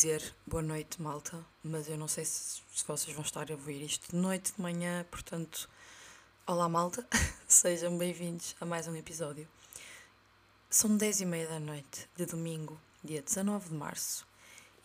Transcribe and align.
dizer 0.00 0.34
boa 0.46 0.62
noite, 0.62 1.02
malta, 1.02 1.44
mas 1.62 1.86
eu 1.86 1.98
não 1.98 2.08
sei 2.08 2.24
se, 2.24 2.62
se 2.74 2.86
vocês 2.86 3.14
vão 3.14 3.22
estar 3.22 3.50
a 3.50 3.54
ouvir 3.54 3.82
isto 3.82 4.10
de 4.10 4.16
noite, 4.16 4.54
de 4.56 4.62
manhã, 4.62 5.04
portanto, 5.10 5.68
olá, 6.46 6.70
malta, 6.70 7.06
sejam 7.46 7.98
bem-vindos 7.98 8.56
a 8.58 8.64
mais 8.64 8.88
um 8.88 8.96
episódio. 8.96 9.46
São 10.70 10.96
10 10.96 11.20
e 11.20 11.26
meia 11.26 11.46
da 11.48 11.60
noite 11.60 12.08
de 12.16 12.24
domingo, 12.24 12.80
dia 13.04 13.20
19 13.20 13.68
de 13.68 13.74
março, 13.74 14.26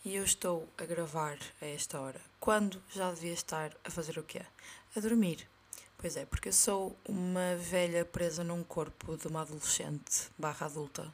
e 0.04 0.14
eu 0.16 0.22
estou 0.22 0.68
a 0.76 0.84
gravar 0.84 1.38
a 1.62 1.64
esta 1.64 1.98
hora, 1.98 2.20
quando 2.38 2.82
já 2.90 3.10
devia 3.10 3.32
estar 3.32 3.74
a 3.84 3.90
fazer 3.90 4.18
o 4.18 4.22
quê? 4.22 4.42
A 4.94 5.00
dormir. 5.00 5.48
Pois 5.96 6.14
é, 6.18 6.26
porque 6.26 6.50
eu 6.50 6.52
sou 6.52 6.94
uma 7.08 7.56
velha 7.56 8.04
presa 8.04 8.44
num 8.44 8.62
corpo 8.62 9.16
de 9.16 9.28
uma 9.28 9.40
adolescente 9.40 10.28
barra 10.36 10.66
adulta 10.66 11.10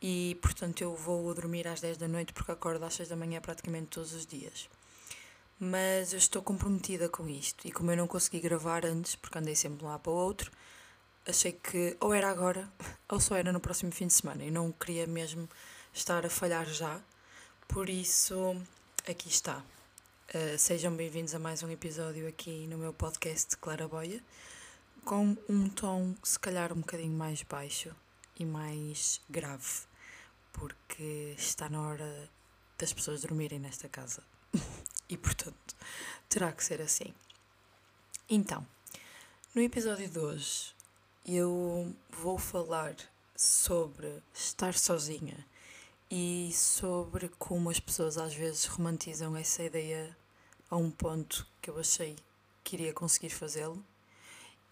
e 0.00 0.38
portanto 0.40 0.80
eu 0.80 0.94
vou 0.94 1.32
dormir 1.34 1.66
às 1.66 1.80
10 1.80 1.96
da 1.96 2.08
noite 2.08 2.32
porque 2.32 2.52
acordo 2.52 2.84
às 2.84 2.94
6 2.94 3.08
da 3.08 3.16
manhã 3.16 3.40
praticamente 3.40 3.88
todos 3.88 4.12
os 4.12 4.26
dias. 4.26 4.68
Mas 5.58 6.12
eu 6.12 6.18
estou 6.18 6.40
comprometida 6.40 7.08
com 7.08 7.28
isto 7.28 7.66
e 7.66 7.72
como 7.72 7.90
eu 7.90 7.96
não 7.96 8.06
consegui 8.06 8.40
gravar 8.40 8.86
antes, 8.86 9.16
porque 9.16 9.38
andei 9.38 9.56
sempre 9.56 9.78
de 9.78 9.84
um 9.84 9.88
lado 9.88 10.00
para 10.00 10.12
o 10.12 10.14
outro, 10.14 10.52
achei 11.26 11.52
que 11.52 11.96
ou 12.00 12.14
era 12.14 12.30
agora 12.30 12.70
ou 13.08 13.20
só 13.20 13.36
era 13.36 13.52
no 13.52 13.60
próximo 13.60 13.90
fim 13.92 14.06
de 14.06 14.14
semana 14.14 14.44
e 14.44 14.50
não 14.50 14.70
queria 14.72 15.06
mesmo 15.06 15.48
estar 15.92 16.24
a 16.24 16.30
falhar 16.30 16.66
já, 16.66 17.00
por 17.66 17.88
isso 17.88 18.56
aqui 19.08 19.28
está. 19.28 19.62
Uh, 20.28 20.58
sejam 20.58 20.94
bem-vindos 20.94 21.34
a 21.34 21.38
mais 21.38 21.62
um 21.62 21.70
episódio 21.70 22.28
aqui 22.28 22.66
no 22.66 22.76
meu 22.76 22.92
podcast 22.92 23.56
Clara 23.56 23.88
Boia, 23.88 24.22
com 25.04 25.36
um 25.48 25.68
tom 25.70 26.14
se 26.22 26.38
calhar 26.38 26.72
um 26.72 26.80
bocadinho 26.80 27.16
mais 27.16 27.42
baixo 27.42 27.90
e 28.38 28.44
mais 28.44 29.20
grave, 29.28 29.87
porque 30.58 31.34
está 31.38 31.68
na 31.68 31.80
hora 31.80 32.28
das 32.76 32.92
pessoas 32.92 33.22
dormirem 33.22 33.58
nesta 33.58 33.88
casa. 33.88 34.22
e 35.08 35.16
portanto, 35.16 35.76
terá 36.28 36.50
que 36.52 36.64
ser 36.64 36.82
assim. 36.82 37.14
Então, 38.28 38.66
no 39.54 39.62
episódio 39.62 40.08
de 40.08 40.18
hoje, 40.18 40.74
eu 41.24 41.94
vou 42.10 42.38
falar 42.38 42.96
sobre 43.36 44.22
estar 44.34 44.74
sozinha 44.74 45.46
e 46.10 46.50
sobre 46.52 47.28
como 47.38 47.70
as 47.70 47.78
pessoas 47.78 48.18
às 48.18 48.34
vezes 48.34 48.64
romantizam 48.64 49.36
essa 49.36 49.62
ideia 49.62 50.16
a 50.70 50.76
um 50.76 50.90
ponto 50.90 51.46
que 51.62 51.70
eu 51.70 51.78
achei 51.78 52.16
que 52.64 52.76
iria 52.76 52.92
conseguir 52.92 53.30
fazê-lo 53.30 53.82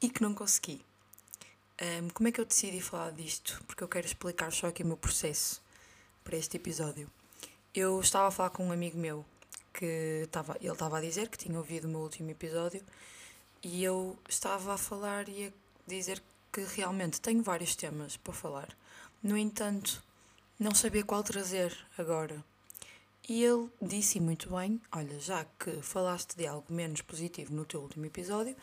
e 0.00 0.10
que 0.10 0.22
não 0.22 0.34
consegui. 0.34 0.84
Um, 1.80 2.08
como 2.08 2.28
é 2.28 2.32
que 2.32 2.40
eu 2.40 2.44
decidi 2.44 2.80
falar 2.80 3.12
disto? 3.12 3.62
Porque 3.66 3.84
eu 3.84 3.88
quero 3.88 4.06
explicar 4.06 4.50
só 4.52 4.68
aqui 4.68 4.82
o 4.82 4.86
meu 4.86 4.96
processo 4.96 5.64
para 6.26 6.36
este 6.36 6.56
episódio. 6.56 7.08
Eu 7.72 8.00
estava 8.00 8.26
a 8.26 8.30
falar 8.32 8.50
com 8.50 8.66
um 8.66 8.72
amigo 8.72 8.98
meu 8.98 9.24
que 9.72 10.22
estava, 10.24 10.56
ele 10.60 10.72
estava 10.72 10.98
a 10.98 11.00
dizer 11.00 11.28
que 11.28 11.38
tinha 11.38 11.56
ouvido 11.56 11.84
o 11.84 11.88
meu 11.88 12.00
último 12.00 12.28
episódio 12.28 12.82
e 13.62 13.84
eu 13.84 14.18
estava 14.28 14.74
a 14.74 14.76
falar 14.76 15.28
e 15.28 15.46
a 15.46 15.52
dizer 15.86 16.20
que 16.52 16.62
realmente 16.62 17.20
tenho 17.20 17.44
vários 17.44 17.76
temas 17.76 18.16
para 18.16 18.32
falar. 18.32 18.76
No 19.22 19.36
entanto, 19.38 20.02
não 20.58 20.74
sabia 20.74 21.04
qual 21.04 21.22
trazer 21.22 21.72
agora. 21.96 22.44
E 23.28 23.44
ele 23.44 23.70
disse 23.80 24.18
muito 24.18 24.50
bem: 24.50 24.80
Olha, 24.90 25.20
já 25.20 25.46
que 25.60 25.80
falaste 25.80 26.36
de 26.36 26.44
algo 26.44 26.72
menos 26.72 27.02
positivo 27.02 27.54
no 27.54 27.64
teu 27.64 27.82
último 27.82 28.04
episódio, 28.04 28.56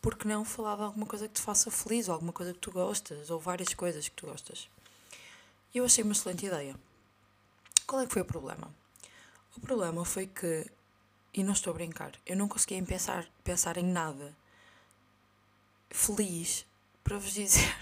porque 0.00 0.26
não 0.26 0.42
falar 0.42 0.76
de 0.76 0.82
alguma 0.84 1.04
coisa 1.04 1.28
que 1.28 1.34
te 1.34 1.42
faça 1.42 1.70
feliz, 1.70 2.08
ou 2.08 2.14
alguma 2.14 2.32
coisa 2.32 2.54
que 2.54 2.60
tu 2.60 2.70
gostas, 2.70 3.28
ou 3.28 3.38
várias 3.38 3.74
coisas 3.74 4.08
que 4.08 4.16
tu 4.16 4.26
gostas. 4.26 4.70
Eu 5.74 5.84
achei 5.84 6.02
uma 6.02 6.12
excelente 6.12 6.46
ideia. 6.46 6.74
Qual 7.90 8.02
é 8.02 8.06
que 8.06 8.12
foi 8.12 8.22
o 8.22 8.24
problema? 8.24 8.72
O 9.56 9.60
problema 9.60 10.04
foi 10.04 10.28
que, 10.28 10.64
e 11.34 11.42
não 11.42 11.54
estou 11.54 11.72
a 11.72 11.74
brincar, 11.74 12.12
eu 12.24 12.36
não 12.36 12.46
conseguia 12.46 12.80
pensar, 12.84 13.26
pensar 13.42 13.76
em 13.78 13.84
nada 13.84 14.32
feliz 15.90 16.64
para 17.02 17.18
vos 17.18 17.34
dizer. 17.34 17.74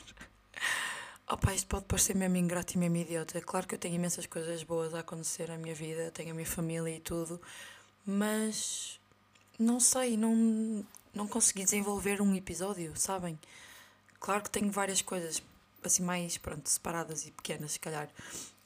Opa, 1.29 1.53
isto 1.53 1.67
pode 1.67 1.85
parecer 1.85 2.17
mesmo 2.17 2.39
ingrato 2.39 2.73
e 2.73 2.79
mesmo 2.79 2.97
idiota. 2.97 3.39
Claro 3.43 3.67
que 3.69 3.75
eu 3.75 3.79
tenho 3.79 3.97
imensas 3.97 4.25
coisas 4.25 4.63
boas 4.63 4.95
a 4.95 5.01
acontecer 5.01 5.51
na 5.51 5.59
minha 5.59 5.75
vida, 5.75 6.11
tenho 6.11 6.31
a 6.31 6.35
minha 6.35 6.47
família 6.47 6.97
e 6.97 7.01
tudo, 7.01 7.39
mas 8.07 8.99
não 9.59 9.79
sei, 9.79 10.17
não, 10.17 10.87
não 11.13 11.29
consegui 11.29 11.65
desenvolver 11.65 12.23
um 12.23 12.35
episódio, 12.35 12.97
sabem? 12.97 13.39
Claro 14.19 14.43
que 14.43 14.51
tenho 14.51 14.71
várias 14.71 15.03
coisas 15.03 15.43
assim 15.85 16.03
mais, 16.03 16.39
pronto, 16.39 16.67
separadas 16.67 17.27
e 17.27 17.31
pequenas, 17.31 17.73
se 17.73 17.79
calhar, 17.79 18.09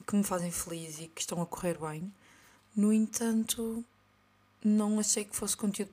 que 0.02 0.16
me 0.16 0.24
fazem 0.24 0.50
feliz 0.50 1.00
e 1.00 1.08
que 1.08 1.20
estão 1.20 1.40
a 1.40 1.46
correr 1.46 1.78
bem. 1.78 2.12
No 2.74 2.92
entanto, 2.92 3.84
não 4.64 4.98
achei 4.98 5.24
que 5.24 5.36
fosse 5.36 5.56
conteúdo 5.56 5.92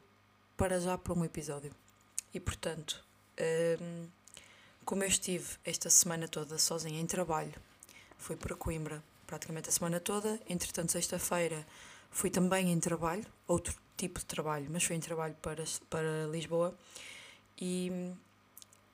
para 0.56 0.80
já 0.80 0.98
para 0.98 1.14
um 1.14 1.26
episódio. 1.26 1.72
E 2.34 2.40
portanto, 2.40 3.04
hum, 3.82 4.08
como 4.86 5.04
eu 5.04 5.08
estive 5.08 5.48
esta 5.64 5.90
semana 5.90 6.28
toda 6.28 6.58
sozinha 6.58 7.00
em 7.00 7.06
trabalho, 7.06 7.54
fui 8.18 8.36
para 8.36 8.56
Coimbra 8.56 9.04
praticamente 9.26 9.70
a 9.70 9.72
semana 9.72 10.00
toda, 10.00 10.40
entretanto, 10.50 10.92
sexta-feira 10.92 11.66
fui 12.10 12.30
também 12.32 12.72
em 12.72 12.80
trabalho, 12.80 13.26
outro 13.48 13.76
tipo 13.96 14.20
de 14.20 14.26
trabalho, 14.26 14.68
mas 14.72 14.84
foi 14.84 14.96
em 14.96 15.00
trabalho 15.00 15.36
para, 15.42 15.64
para 15.90 16.28
Lisboa 16.32 16.76
e 17.60 18.12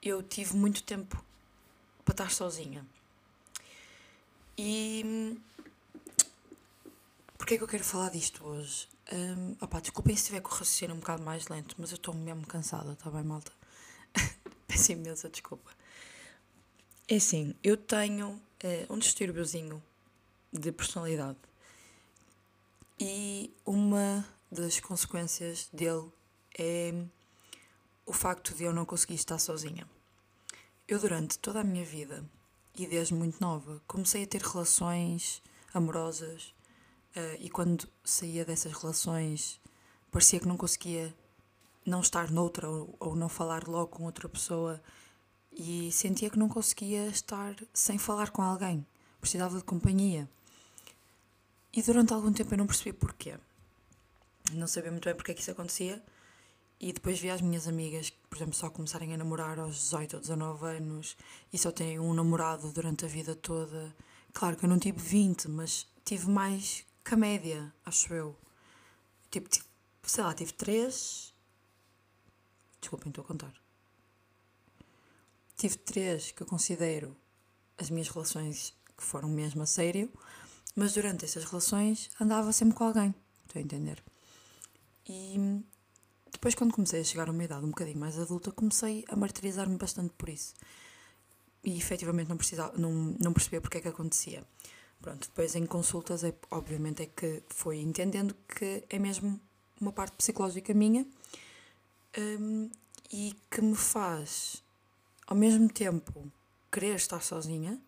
eu 0.01 0.21
tive 0.21 0.55
muito 0.55 0.83
tempo 0.83 1.23
para 2.03 2.13
estar 2.13 2.31
sozinha. 2.31 2.85
E 4.57 5.38
porquê 7.38 7.55
é 7.55 7.57
que 7.57 7.63
eu 7.63 7.67
quero 7.67 7.83
falar 7.83 8.09
disto 8.09 8.45
hoje? 8.45 8.88
Um, 9.11 9.55
opa, 9.61 9.81
desculpem 9.81 10.16
se 10.16 10.23
estiver 10.23 10.41
com 10.41 10.49
o 10.49 10.51
raciocínio 10.51 10.95
um 10.95 10.99
bocado 10.99 11.21
mais 11.21 11.47
lento, 11.47 11.75
mas 11.77 11.91
eu 11.91 11.95
estou 11.95 12.13
mesmo 12.13 12.47
cansada, 12.47 12.94
está 12.94 13.09
bem, 13.11 13.23
malta? 13.23 13.51
Peço 14.67 14.94
imensa 14.94 15.29
desculpa. 15.29 15.69
É 17.07 17.17
assim, 17.17 17.53
eu 17.63 17.77
tenho 17.77 18.29
uh, 18.29 18.94
um 18.94 18.97
distúrbiozinho 18.97 19.83
de 20.51 20.71
personalidade 20.71 21.38
e 22.99 23.53
uma 23.65 24.25
das 24.51 24.79
consequências 24.79 25.69
dele 25.71 26.09
é 26.57 26.94
o 28.05 28.13
facto 28.13 28.55
de 28.55 28.63
eu 28.63 28.73
não 28.73 28.85
conseguir 28.85 29.15
estar 29.15 29.38
sozinha. 29.38 29.88
Eu, 30.88 30.99
durante 30.99 31.38
toda 31.39 31.61
a 31.61 31.63
minha 31.63 31.83
vida 31.83 32.23
e 32.75 32.88
desde 32.88 33.13
muito 33.13 33.40
nova, 33.40 33.81
comecei 33.88 34.24
a 34.24 34.28
ter 34.28 34.41
relações 34.41 35.41
amorosas 35.74 36.53
uh, 37.16 37.38
e 37.40 37.50
quando 37.50 37.88
saía 38.03 38.46
dessas 38.46 38.74
relações 38.74 39.59
parecia 40.12 40.40
que 40.40 40.47
não 40.47 40.58
conseguia 40.58 41.13
não 41.86 42.02
estar 42.02 42.31
noutra 42.31 42.69
ou, 42.69 42.96
ou 43.00 43.16
não 43.16 43.30
falar 43.30 43.68
logo 43.68 43.88
com 43.88 44.03
outra 44.03 44.28
pessoa 44.28 44.81
e 45.52 45.91
sentia 45.91 46.30
que 46.30 46.40
não 46.40 46.50
conseguia 46.50 47.08
estar 47.08 47.56
sem 47.74 47.97
falar 47.97 48.31
com 48.31 48.41
alguém, 48.41 48.86
precisava 49.22 49.57
de 49.57 49.63
companhia. 49.63 50.30
E 51.74 51.81
durante 51.81 52.13
algum 52.13 52.31
tempo 52.31 52.53
eu 52.53 52.57
não 52.57 52.68
percebi 52.68 52.94
porquê 52.94 53.38
não 54.53 54.68
sabia 54.68 54.92
muito 54.92 55.06
bem 55.06 55.16
porque 55.16 55.31
é 55.31 55.34
que 55.34 55.42
isso 55.42 55.52
acontecia. 55.52 56.02
E 56.80 56.91
depois 56.91 57.19
vi 57.19 57.30
as 57.30 57.41
minhas 57.41 57.68
amigas, 57.68 58.09
por 58.09 58.38
exemplo, 58.38 58.53
só 58.53 58.69
começarem 58.69 59.13
a 59.13 59.18
namorar 59.18 59.59
aos 59.59 59.75
18 59.75 60.16
ou 60.16 60.22
19 60.22 60.66
anos 60.66 61.16
e 61.52 61.58
só 61.58 61.72
têm 61.72 62.00
um 62.00 62.13
namorado 62.13 62.72
durante 62.72 63.06
a 63.06 63.08
vida 63.08 63.34
toda. 63.36 63.96
Claro 64.34 64.58
que 64.58 64.66
eu 64.66 64.69
não 64.69 64.78
tive 64.78 65.00
20, 65.00 65.47
mas 65.50 65.88
tive 66.03 66.30
mais 66.30 66.86
que 67.03 67.13
a 67.13 67.18
média, 67.18 67.74
acho 67.86 68.13
eu. 68.13 68.36
Tipo, 69.31 69.50
sei 70.03 70.24
lá, 70.24 70.34
tive 70.34 70.52
3. 70.53 71.34
Desculpem, 72.81 73.10
estou 73.10 73.24
a 73.24 73.28
contar. 73.28 73.54
Tive 75.56 75.78
3 75.78 76.31
que 76.31 76.44
eu 76.44 76.48
considero 76.48 77.16
as 77.78 77.89
minhas 77.89 78.10
relações 78.10 78.74
que 78.98 79.04
foram 79.04 79.30
mesmo 79.30 79.63
a 79.63 79.66
sério, 79.66 80.12
mas 80.75 80.94
durante 80.94 81.24
essas 81.24 81.45
relações 81.45 82.10
andava 82.19 82.51
sempre 82.51 82.75
com 82.75 82.83
alguém. 82.83 83.16
Estou 83.45 83.62
a 83.62 83.63
entender? 83.63 84.04
E 85.07 85.63
depois, 86.45 86.53
quando 86.53 86.75
comecei 86.75 87.01
a 87.01 87.03
chegar 87.03 87.27
a 87.27 87.31
uma 87.31 87.44
idade 87.44 87.65
um 87.65 87.69
bocadinho 87.69 87.97
mais 87.97 88.19
adulta, 88.19 88.51
comecei 88.51 89.03
a 89.07 89.15
martirizar-me 89.15 89.80
bastante 89.80 90.13
por 90.15 90.30
isso. 90.30 90.53
E 91.63 91.75
efetivamente 91.75 92.30
não, 92.30 92.38
precisava, 92.38 92.77
não, 92.77 92.92
não 93.19 93.33
percebia 93.33 93.59
porque 93.59 93.80
é 93.80 93.81
que 93.81 93.88
acontecia. 93.88 94.44
Pronto, 95.01 95.27
depois 95.27 95.56
em 95.56 95.65
consultas, 95.65 96.24
é, 96.24 96.36
obviamente, 96.51 97.01
é 97.01 97.07
que 97.07 97.42
foi 97.50 97.80
entendendo 97.80 98.36
que 98.47 98.83
é 98.92 99.00
mesmo 99.00 99.42
uma 99.81 99.92
parte 99.92 100.18
psicológica 100.18 100.71
minha 100.71 101.07
um, 102.15 102.69
e 103.12 103.36
que 103.50 103.63
me 103.63 103.75
faz, 103.75 104.62
ao 105.25 105.36
mesmo 105.36 105.68
tempo, 105.68 106.31
querer 106.71 106.94
estar 106.94 107.24
sozinha 107.24 107.81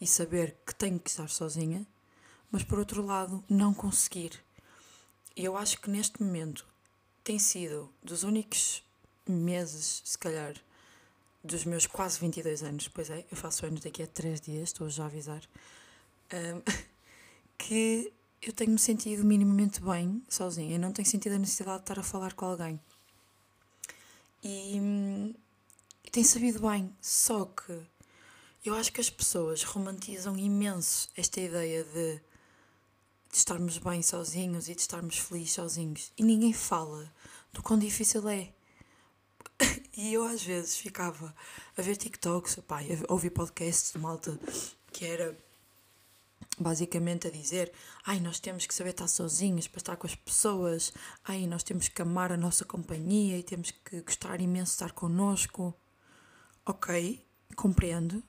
e 0.00 0.08
saber 0.08 0.56
que 0.66 0.74
tenho 0.74 0.98
que 0.98 1.08
estar 1.08 1.28
sozinha, 1.28 1.86
mas 2.50 2.64
por 2.64 2.80
outro 2.80 3.00
lado, 3.00 3.44
não 3.48 3.72
conseguir 3.72 4.44
eu 5.36 5.54
acho 5.56 5.78
que 5.80 5.90
neste 5.90 6.22
momento 6.22 6.66
tem 7.26 7.40
sido 7.40 7.92
dos 8.04 8.22
únicos 8.22 8.84
meses, 9.26 10.00
se 10.04 10.16
calhar, 10.16 10.54
dos 11.42 11.64
meus 11.64 11.84
quase 11.84 12.20
22 12.20 12.62
anos, 12.62 12.86
pois 12.86 13.10
é, 13.10 13.24
eu 13.28 13.36
faço 13.36 13.66
anos 13.66 13.80
daqui 13.80 14.00
a 14.00 14.06
3 14.06 14.40
dias, 14.40 14.68
estou 14.68 14.88
já 14.88 15.02
a 15.02 15.06
avisar, 15.06 15.42
um, 16.32 16.62
que 17.58 18.12
eu 18.40 18.52
tenho-me 18.52 18.78
sentido 18.78 19.24
minimamente 19.24 19.80
bem 19.80 20.22
sozinha. 20.28 20.76
Eu 20.76 20.78
não 20.78 20.92
tenho 20.92 21.08
sentido 21.08 21.32
a 21.32 21.38
necessidade 21.38 21.78
de 21.78 21.82
estar 21.82 21.98
a 21.98 22.02
falar 22.04 22.32
com 22.32 22.46
alguém. 22.46 22.80
E, 24.44 25.34
e 26.04 26.10
tem 26.12 26.22
sabido 26.22 26.60
bem. 26.60 26.94
Só 27.00 27.44
que 27.44 27.82
eu 28.64 28.72
acho 28.72 28.92
que 28.92 29.00
as 29.00 29.10
pessoas 29.10 29.64
romantizam 29.64 30.38
imenso 30.38 31.08
esta 31.16 31.40
ideia 31.40 31.82
de, 31.82 32.20
de 33.36 33.40
estarmos 33.40 33.76
bem 33.76 34.02
sozinhos 34.02 34.66
e 34.66 34.74
de 34.74 34.80
estarmos 34.80 35.18
felizes 35.18 35.52
sozinhos. 35.52 36.10
E 36.16 36.22
ninguém 36.22 36.54
fala 36.54 37.12
do 37.52 37.62
quão 37.62 37.78
difícil 37.78 38.26
é. 38.30 38.50
e 39.94 40.14
eu 40.14 40.24
às 40.24 40.42
vezes 40.42 40.78
ficava 40.78 41.34
a 41.76 41.82
ver 41.82 41.96
TikToks, 41.96 42.54
pá, 42.66 42.80
a 42.80 43.12
ouvir 43.12 43.28
podcasts 43.28 43.92
de 43.92 43.98
malta 43.98 44.40
que 44.90 45.04
era 45.04 45.38
basicamente 46.58 47.26
a 47.28 47.30
dizer: 47.30 47.70
ai, 48.06 48.20
nós 48.20 48.40
temos 48.40 48.64
que 48.64 48.74
saber 48.74 48.90
estar 48.90 49.06
sozinhos 49.06 49.68
para 49.68 49.80
estar 49.80 49.96
com 49.98 50.06
as 50.06 50.14
pessoas, 50.14 50.94
ai, 51.22 51.46
nós 51.46 51.62
temos 51.62 51.88
que 51.88 52.00
amar 52.00 52.32
a 52.32 52.38
nossa 52.38 52.64
companhia 52.64 53.36
e 53.36 53.42
temos 53.42 53.70
que 53.70 54.00
gostar 54.00 54.40
imenso 54.40 54.70
de 54.70 54.76
estar 54.76 54.92
connosco. 54.92 55.74
Ok, 56.64 57.22
compreendo. 57.54 58.22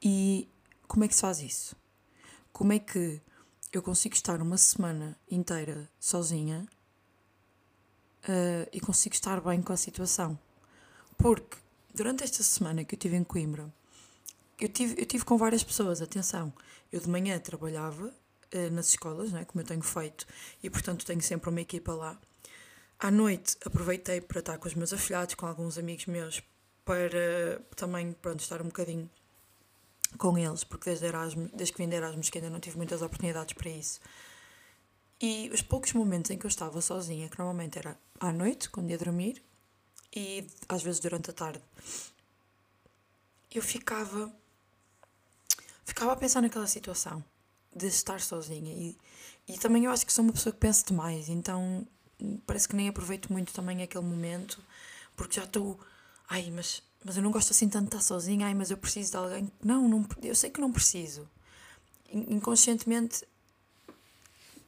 E 0.00 0.48
como 0.86 1.02
é 1.02 1.08
que 1.08 1.16
se 1.16 1.22
faz 1.22 1.40
isso? 1.40 1.74
Como 2.52 2.72
é 2.72 2.78
que 2.78 3.20
eu 3.76 3.82
consigo 3.82 4.14
estar 4.14 4.40
uma 4.40 4.56
semana 4.56 5.16
inteira 5.30 5.88
sozinha 6.00 6.66
uh, 8.24 8.68
e 8.72 8.80
consigo 8.80 9.14
estar 9.14 9.40
bem 9.40 9.60
com 9.60 9.72
a 9.72 9.76
situação? 9.76 10.38
Porque 11.18 11.58
durante 11.94 12.24
esta 12.24 12.42
semana 12.42 12.84
que 12.84 12.94
eu 12.94 12.98
tive 12.98 13.16
em 13.16 13.24
Coimbra, 13.24 13.72
eu 14.58 14.68
tive, 14.68 15.00
eu 15.00 15.06
tive 15.06 15.24
com 15.24 15.36
várias 15.36 15.62
pessoas, 15.62 16.00
atenção. 16.00 16.52
Eu 16.90 17.00
de 17.00 17.08
manhã 17.08 17.38
trabalhava 17.38 18.06
uh, 18.06 18.70
nas 18.72 18.88
escolas, 18.88 19.32
né, 19.32 19.44
como 19.44 19.60
eu 19.60 19.66
tenho 19.66 19.82
feito, 19.82 20.26
e 20.62 20.70
portanto 20.70 21.04
tenho 21.04 21.20
sempre 21.20 21.50
uma 21.50 21.60
equipa 21.60 21.94
lá. 21.94 22.18
À 22.98 23.10
noite 23.10 23.56
aproveitei 23.64 24.20
para 24.20 24.40
estar 24.40 24.58
com 24.58 24.68
os 24.68 24.74
meus 24.74 24.92
afilhados, 24.92 25.34
com 25.34 25.46
alguns 25.46 25.76
amigos 25.76 26.06
meus, 26.06 26.42
para 26.84 27.60
também 27.74 28.12
pronto, 28.12 28.40
estar 28.40 28.62
um 28.62 28.66
bocadinho 28.66 29.10
com 30.18 30.38
eles, 30.38 30.64
porque 30.64 30.90
desde, 30.90 31.06
Erasmus, 31.06 31.50
desde 31.52 31.74
que 31.74 31.82
vim 31.82 31.88
de 31.88 31.96
Erasmus 31.96 32.30
que 32.30 32.38
ainda 32.38 32.50
não 32.50 32.60
tive 32.60 32.76
muitas 32.76 33.02
oportunidades 33.02 33.54
para 33.54 33.70
isso. 33.70 34.00
E 35.20 35.50
os 35.52 35.62
poucos 35.62 35.92
momentos 35.92 36.30
em 36.30 36.38
que 36.38 36.46
eu 36.46 36.48
estava 36.48 36.80
sozinha, 36.80 37.28
que 37.28 37.38
normalmente 37.38 37.78
era 37.78 37.98
à 38.20 38.32
noite, 38.32 38.68
quando 38.68 38.90
ia 38.90 38.98
dormir, 38.98 39.42
e 40.14 40.46
às 40.68 40.82
vezes 40.82 41.00
durante 41.00 41.30
a 41.30 41.32
tarde, 41.32 41.62
eu 43.54 43.62
ficava 43.62 44.32
ficava 45.84 46.12
a 46.12 46.16
pensar 46.16 46.42
naquela 46.42 46.66
situação 46.66 47.24
de 47.74 47.86
estar 47.86 48.20
sozinha 48.20 48.72
e, 48.72 48.98
e 49.46 49.58
também 49.58 49.84
eu 49.84 49.90
acho 49.90 50.04
que 50.04 50.12
sou 50.12 50.24
uma 50.24 50.32
pessoa 50.32 50.52
que 50.52 50.58
pensa 50.58 50.84
demais, 50.86 51.28
então 51.28 51.86
parece 52.46 52.68
que 52.68 52.74
nem 52.74 52.88
aproveito 52.88 53.32
muito 53.32 53.52
também 53.52 53.82
aquele 53.82 54.04
momento 54.04 54.62
porque 55.16 55.36
já 55.36 55.44
estou, 55.44 55.80
ai, 56.28 56.50
mas, 56.50 56.82
mas 57.04 57.16
eu 57.16 57.22
não 57.22 57.30
gosto 57.30 57.50
assim 57.50 57.68
tanto 57.68 57.90
de 57.90 57.96
estar 57.96 58.00
sozinha, 58.00 58.46
ai, 58.46 58.54
mas 58.54 58.70
eu 58.70 58.76
preciso 58.76 59.12
de 59.12 59.16
alguém. 59.16 59.52
Não, 59.62 59.88
não 59.88 60.06
eu 60.22 60.34
sei 60.34 60.50
que 60.50 60.60
não 60.60 60.72
preciso. 60.72 61.28
Inconscientemente 62.12 63.26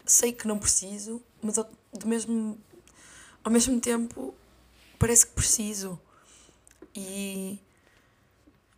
sei 0.04 0.32
que 0.32 0.46
não 0.46 0.58
preciso, 0.58 1.22
mas 1.42 1.58
ao, 1.58 1.70
do 1.92 2.06
mesmo, 2.06 2.58
ao 3.44 3.52
mesmo 3.52 3.80
tempo 3.80 4.34
parece 4.98 5.26
que 5.26 5.32
preciso. 5.32 5.98
E 6.94 7.60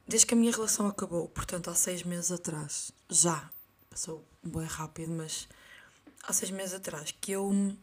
desde 0.07 0.27
que 0.27 0.35
a 0.35 0.37
minha 0.37 0.53
relação 0.53 0.87
acabou, 0.87 1.29
portanto 1.29 1.71
há 1.71 1.75
seis 1.75 2.03
meses 2.03 2.33
atrás, 2.33 2.93
já, 3.09 3.49
passou 3.89 4.25
bem 4.43 4.65
rápido, 4.65 5.13
mas 5.13 5.49
há 6.25 6.33
seis 6.33 6.51
meses 6.51 6.75
atrás, 6.75 7.15
que 7.21 7.33
eu 7.33 7.77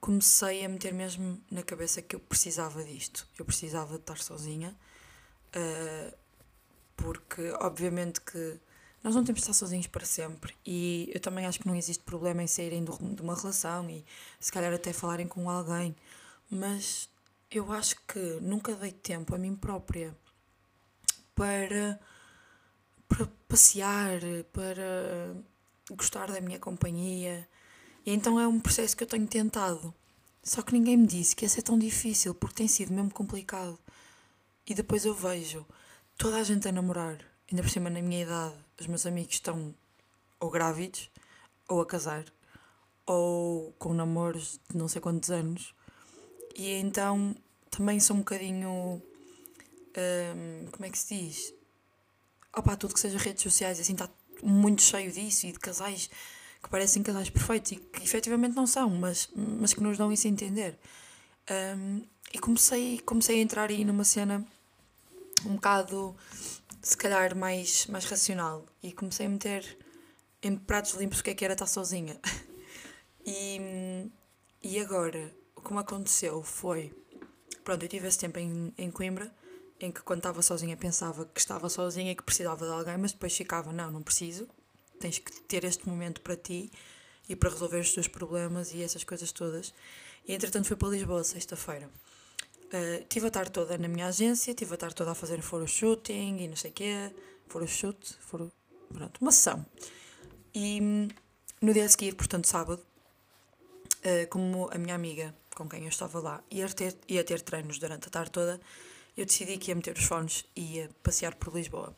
comecei 0.00 0.64
a 0.64 0.68
meter 0.68 0.92
mesmo 0.92 1.40
na 1.50 1.62
cabeça 1.62 2.00
que 2.00 2.16
eu 2.16 2.20
precisava 2.20 2.82
disto. 2.82 3.26
Eu 3.38 3.44
precisava 3.44 3.94
de 3.94 4.00
estar 4.00 4.18
sozinha, 4.18 4.74
uh, 5.54 6.16
porque 6.96 7.50
obviamente 7.60 8.20
que 8.20 8.60
nós 9.02 9.14
não 9.14 9.24
temos 9.24 9.40
de 9.40 9.44
estar 9.44 9.54
sozinhos 9.54 9.86
para 9.86 10.04
sempre 10.04 10.54
e 10.64 11.10
eu 11.14 11.20
também 11.20 11.46
acho 11.46 11.58
que 11.60 11.66
não 11.66 11.74
existe 11.74 12.02
problema 12.02 12.42
em 12.42 12.46
saírem 12.46 12.84
de 12.84 13.22
uma 13.22 13.34
relação 13.34 13.88
e 13.88 14.04
se 14.38 14.52
calhar 14.52 14.72
até 14.72 14.92
falarem 14.92 15.26
com 15.26 15.48
alguém, 15.48 15.96
mas 16.50 17.08
eu 17.50 17.72
acho 17.72 17.96
que 18.06 18.38
nunca 18.40 18.74
dei 18.74 18.92
tempo 18.92 19.34
a 19.34 19.38
mim 19.38 19.56
própria 19.56 20.14
para, 21.34 21.98
para 23.08 23.26
passear, 23.48 24.20
para 24.52 25.34
gostar 25.90 26.30
da 26.30 26.40
minha 26.40 26.58
companhia. 26.58 27.48
E 28.04 28.12
então 28.12 28.40
é 28.40 28.46
um 28.46 28.60
processo 28.60 28.96
que 28.96 29.04
eu 29.04 29.08
tenho 29.08 29.26
tentado. 29.26 29.94
Só 30.42 30.62
que 30.62 30.72
ninguém 30.72 30.96
me 30.96 31.06
disse 31.06 31.36
que 31.36 31.44
ia 31.44 31.48
ser 31.48 31.62
tão 31.62 31.78
difícil, 31.78 32.34
porque 32.34 32.56
tem 32.56 32.68
sido 32.68 32.92
mesmo 32.92 33.10
complicado. 33.10 33.78
E 34.66 34.74
depois 34.74 35.04
eu 35.04 35.14
vejo 35.14 35.66
toda 36.16 36.36
a 36.36 36.42
gente 36.42 36.66
a 36.66 36.72
namorar, 36.72 37.18
ainda 37.50 37.62
por 37.62 37.70
cima 37.70 37.90
na 37.90 38.00
minha 38.00 38.22
idade, 38.22 38.54
os 38.80 38.86
meus 38.86 39.04
amigos 39.04 39.34
estão 39.34 39.74
ou 40.38 40.50
grávidos, 40.50 41.10
ou 41.68 41.80
a 41.80 41.86
casar, 41.86 42.24
ou 43.06 43.72
com 43.78 43.92
namoros 43.92 44.58
de 44.70 44.76
não 44.76 44.88
sei 44.88 45.00
quantos 45.00 45.30
anos. 45.30 45.74
E 46.56 46.72
então 46.72 47.36
também 47.70 48.00
sou 48.00 48.16
um 48.16 48.20
bocadinho 48.20 49.02
um, 49.96 50.66
como 50.70 50.84
é 50.84 50.90
que 50.90 50.98
se 50.98 51.14
diz? 51.14 51.54
Opa, 52.56 52.76
tudo 52.76 52.94
que 52.94 53.00
seja 53.00 53.18
redes 53.18 53.42
sociais, 53.42 53.78
assim, 53.78 53.92
está 53.92 54.08
muito 54.42 54.82
cheio 54.82 55.12
disso 55.12 55.46
e 55.46 55.52
de 55.52 55.58
casais 55.58 56.10
que 56.62 56.68
parecem 56.68 57.02
casais 57.02 57.30
perfeitos 57.30 57.72
e 57.72 57.76
que 57.76 58.02
efetivamente 58.02 58.54
não 58.54 58.66
são, 58.66 58.90
mas, 58.90 59.28
mas 59.34 59.72
que 59.72 59.82
nos 59.82 59.96
dão 59.96 60.12
isso 60.12 60.26
a 60.26 60.30
entender. 60.30 60.78
Um, 61.50 62.02
e 62.32 62.38
comecei, 62.38 63.00
comecei 63.00 63.38
a 63.38 63.42
entrar 63.42 63.70
aí 63.70 63.84
numa 63.84 64.04
cena 64.04 64.44
um 65.44 65.54
bocado, 65.54 66.14
se 66.82 66.96
calhar, 66.96 67.34
mais, 67.34 67.86
mais 67.86 68.04
racional 68.04 68.64
e 68.82 68.92
comecei 68.92 69.26
a 69.26 69.28
meter 69.28 69.78
em 70.42 70.56
pratos 70.56 70.92
limpos 70.94 71.20
o 71.20 71.24
que 71.24 71.30
é 71.30 71.34
que 71.34 71.44
era 71.44 71.54
estar 71.54 71.66
sozinha. 71.66 72.20
e, 73.24 74.10
e 74.62 74.78
agora, 74.78 75.34
o 75.56 75.60
que 75.60 75.72
me 75.72 75.80
aconteceu 75.80 76.42
foi. 76.42 76.94
Pronto, 77.64 77.82
eu 77.84 77.88
tive 77.88 78.06
esse 78.08 78.18
tempo 78.18 78.38
em, 78.38 78.72
em 78.76 78.90
Coimbra 78.90 79.32
em 79.80 79.90
que 79.90 80.02
quando 80.02 80.18
estava 80.18 80.42
sozinha 80.42 80.76
pensava 80.76 81.24
que 81.24 81.40
estava 81.40 81.68
sozinha 81.68 82.12
e 82.12 82.14
que 82.14 82.22
precisava 82.22 82.66
de 82.66 82.72
alguém, 82.72 82.98
mas 82.98 83.12
depois 83.12 83.34
ficava, 83.34 83.72
não, 83.72 83.90
não 83.90 84.02
preciso, 84.02 84.46
tens 85.00 85.18
que 85.18 85.32
ter 85.42 85.64
este 85.64 85.88
momento 85.88 86.20
para 86.20 86.36
ti 86.36 86.70
e 87.28 87.34
para 87.34 87.50
resolver 87.50 87.80
os 87.80 87.92
teus 87.92 88.06
problemas 88.06 88.72
e 88.72 88.82
essas 88.82 89.02
coisas 89.02 89.32
todas. 89.32 89.74
E 90.28 90.34
entretanto 90.34 90.68
fui 90.68 90.76
para 90.76 90.90
Lisboa 90.90 91.24
sexta-feira. 91.24 91.88
Uh, 92.66 93.04
tive 93.08 93.26
a 93.26 93.30
tarde 93.30 93.50
toda 93.50 93.76
na 93.76 93.88
minha 93.88 94.06
agência, 94.06 94.54
tive 94.54 94.74
a 94.74 94.76
tarde 94.76 94.94
toda 94.94 95.10
a 95.10 95.14
fazer 95.14 95.40
shooting 95.66 96.36
e 96.38 96.46
não 96.46 96.54
sei 96.54 96.70
o 96.70 96.74
quê, 96.74 97.10
photoshoot, 97.48 98.14
foro, 98.20 98.52
pronto, 98.92 99.18
uma 99.20 99.32
sessão. 99.32 99.66
E 100.54 100.80
hum, 100.80 101.08
no 101.60 101.72
dia 101.72 101.84
a 101.84 101.88
seguir, 101.88 102.14
portanto 102.14 102.46
sábado, 102.46 102.80
uh, 104.04 104.28
como 104.28 104.68
a 104.70 104.78
minha 104.78 104.94
amiga 104.94 105.34
com 105.54 105.68
quem 105.68 105.82
eu 105.82 105.88
estava 105.88 106.20
lá 106.20 106.42
ia 106.50 106.68
ter, 106.68 106.96
ia 107.08 107.24
ter 107.24 107.40
treinos 107.40 107.78
durante 107.78 108.06
a 108.06 108.10
tarde 108.10 108.30
toda, 108.30 108.60
eu 109.16 109.26
decidi 109.26 109.58
que 109.58 109.70
ia 109.70 109.74
meter 109.74 109.96
os 109.96 110.04
fones 110.04 110.44
e 110.54 110.76
ia 110.76 110.90
passear 111.02 111.34
por 111.34 111.54
Lisboa. 111.54 111.94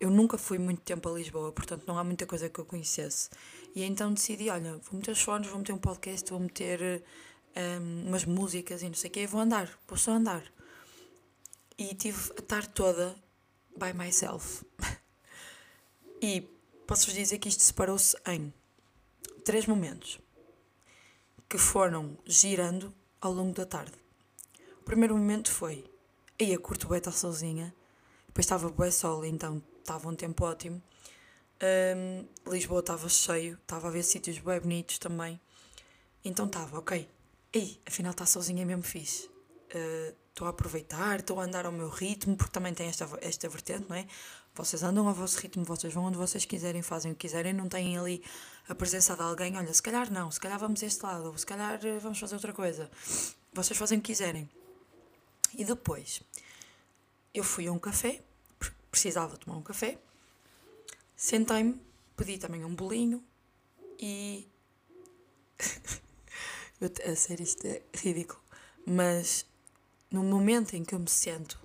Eu 0.00 0.10
nunca 0.10 0.38
fui 0.38 0.58
muito 0.58 0.80
tempo 0.80 1.08
a 1.08 1.12
Lisboa, 1.12 1.52
portanto 1.52 1.84
não 1.86 1.98
há 1.98 2.02
muita 2.02 2.26
coisa 2.26 2.48
que 2.48 2.58
eu 2.58 2.64
conhecesse. 2.64 3.28
E 3.74 3.84
então 3.84 4.12
decidi, 4.12 4.48
olha, 4.48 4.78
vou 4.78 4.98
meter 4.98 5.10
os 5.10 5.20
fones, 5.20 5.48
vou 5.48 5.58
meter 5.58 5.74
um 5.74 5.78
podcast, 5.78 6.28
vou 6.30 6.40
meter 6.40 7.04
um, 7.54 8.08
umas 8.08 8.24
músicas 8.24 8.82
e 8.82 8.86
não 8.86 8.94
sei 8.94 9.10
o 9.10 9.12
quê, 9.12 9.26
vou 9.26 9.40
andar, 9.40 9.70
vou 9.86 9.98
só 9.98 10.12
andar. 10.12 10.42
E 11.76 11.94
tive 11.94 12.32
a 12.38 12.42
tarde 12.42 12.70
toda 12.70 13.14
by 13.76 13.92
myself. 13.92 14.64
e 16.20 16.48
posso-vos 16.86 17.14
dizer 17.14 17.38
que 17.38 17.48
isto 17.48 17.62
separou-se 17.62 18.16
em 18.26 18.52
três 19.44 19.66
momentos 19.66 20.18
que 21.46 21.58
foram 21.58 22.16
girando 22.24 22.92
ao 23.20 23.32
longo 23.32 23.52
da 23.52 23.66
tarde. 23.66 23.92
O 24.80 24.84
primeiro 24.84 25.14
momento 25.14 25.50
foi 25.50 25.84
Ia 26.40 26.58
curto 26.58 26.88
bem 26.88 27.02
sozinha. 27.12 27.74
Depois 28.26 28.46
estava 28.46 28.70
bem 28.70 28.90
sol, 28.90 29.26
então 29.26 29.62
estava 29.80 30.08
um 30.08 30.14
tempo 30.14 30.44
ótimo. 30.44 30.82
Um, 31.62 32.26
Lisboa 32.50 32.80
estava 32.80 33.08
cheio, 33.08 33.58
estava 33.60 33.88
a 33.88 33.90
ver 33.90 34.02
sítios 34.02 34.38
bem 34.38 34.60
bonitos 34.60 34.98
também. 34.98 35.40
Então 36.24 36.46
estava, 36.46 36.78
ok. 36.78 37.08
Ei, 37.52 37.80
afinal 37.86 38.12
está 38.12 38.24
sozinha 38.24 38.64
mesmo 38.64 38.82
fixe. 38.82 39.28
Ah, 39.74 40.12
estou 40.30 40.46
uh, 40.46 40.48
a 40.48 40.50
aproveitar, 40.50 41.20
estou 41.20 41.40
a 41.40 41.44
andar 41.44 41.66
ao 41.66 41.72
meu 41.72 41.88
ritmo, 41.88 42.36
porque 42.36 42.52
também 42.52 42.72
tem 42.74 42.88
esta, 42.88 43.08
esta 43.20 43.48
vertente, 43.48 43.86
não 43.88 43.96
é? 43.96 44.06
Vocês 44.54 44.82
andam 44.82 45.06
ao 45.06 45.14
vosso 45.14 45.38
ritmo, 45.38 45.64
vocês 45.64 45.92
vão 45.92 46.04
onde 46.04 46.16
vocês 46.16 46.44
quiserem, 46.44 46.82
fazem 46.82 47.12
o 47.12 47.14
que 47.14 47.26
quiserem, 47.26 47.52
não 47.52 47.68
têm 47.68 47.96
ali 47.96 48.22
a 48.68 48.74
presença 48.74 49.14
de 49.14 49.22
alguém. 49.22 49.56
Olha, 49.56 49.72
se 49.72 49.82
calhar 49.82 50.12
não, 50.12 50.30
se 50.30 50.40
calhar 50.40 50.58
vamos 50.58 50.82
a 50.82 50.86
este 50.86 51.02
lado, 51.04 51.26
ou 51.26 51.38
se 51.38 51.46
calhar 51.46 51.78
eh, 51.84 51.98
vamos 51.98 52.18
fazer 52.18 52.34
outra 52.34 52.52
coisa. 52.52 52.90
Vocês 53.52 53.78
fazem 53.78 53.98
o 53.98 54.02
que 54.02 54.12
quiserem. 54.12 54.50
E 55.56 55.64
depois, 55.64 56.20
eu 57.32 57.44
fui 57.44 57.68
a 57.68 57.72
um 57.72 57.78
café, 57.78 58.22
precisava 58.90 59.36
tomar 59.36 59.56
um 59.56 59.62
café, 59.62 59.98
sentei-me, 61.16 61.80
pedi 62.16 62.38
também 62.38 62.64
um 62.64 62.74
bolinho 62.74 63.22
e 63.98 64.48
eu, 66.80 66.90
a 67.12 67.16
sério, 67.16 67.42
isto 67.42 67.66
é 67.66 67.82
ridículo. 67.94 68.40
Mas 68.86 69.46
no 70.10 70.22
momento 70.22 70.74
em 70.74 70.84
que 70.84 70.94
eu 70.94 70.98
me 70.98 71.08
sento, 71.08 71.60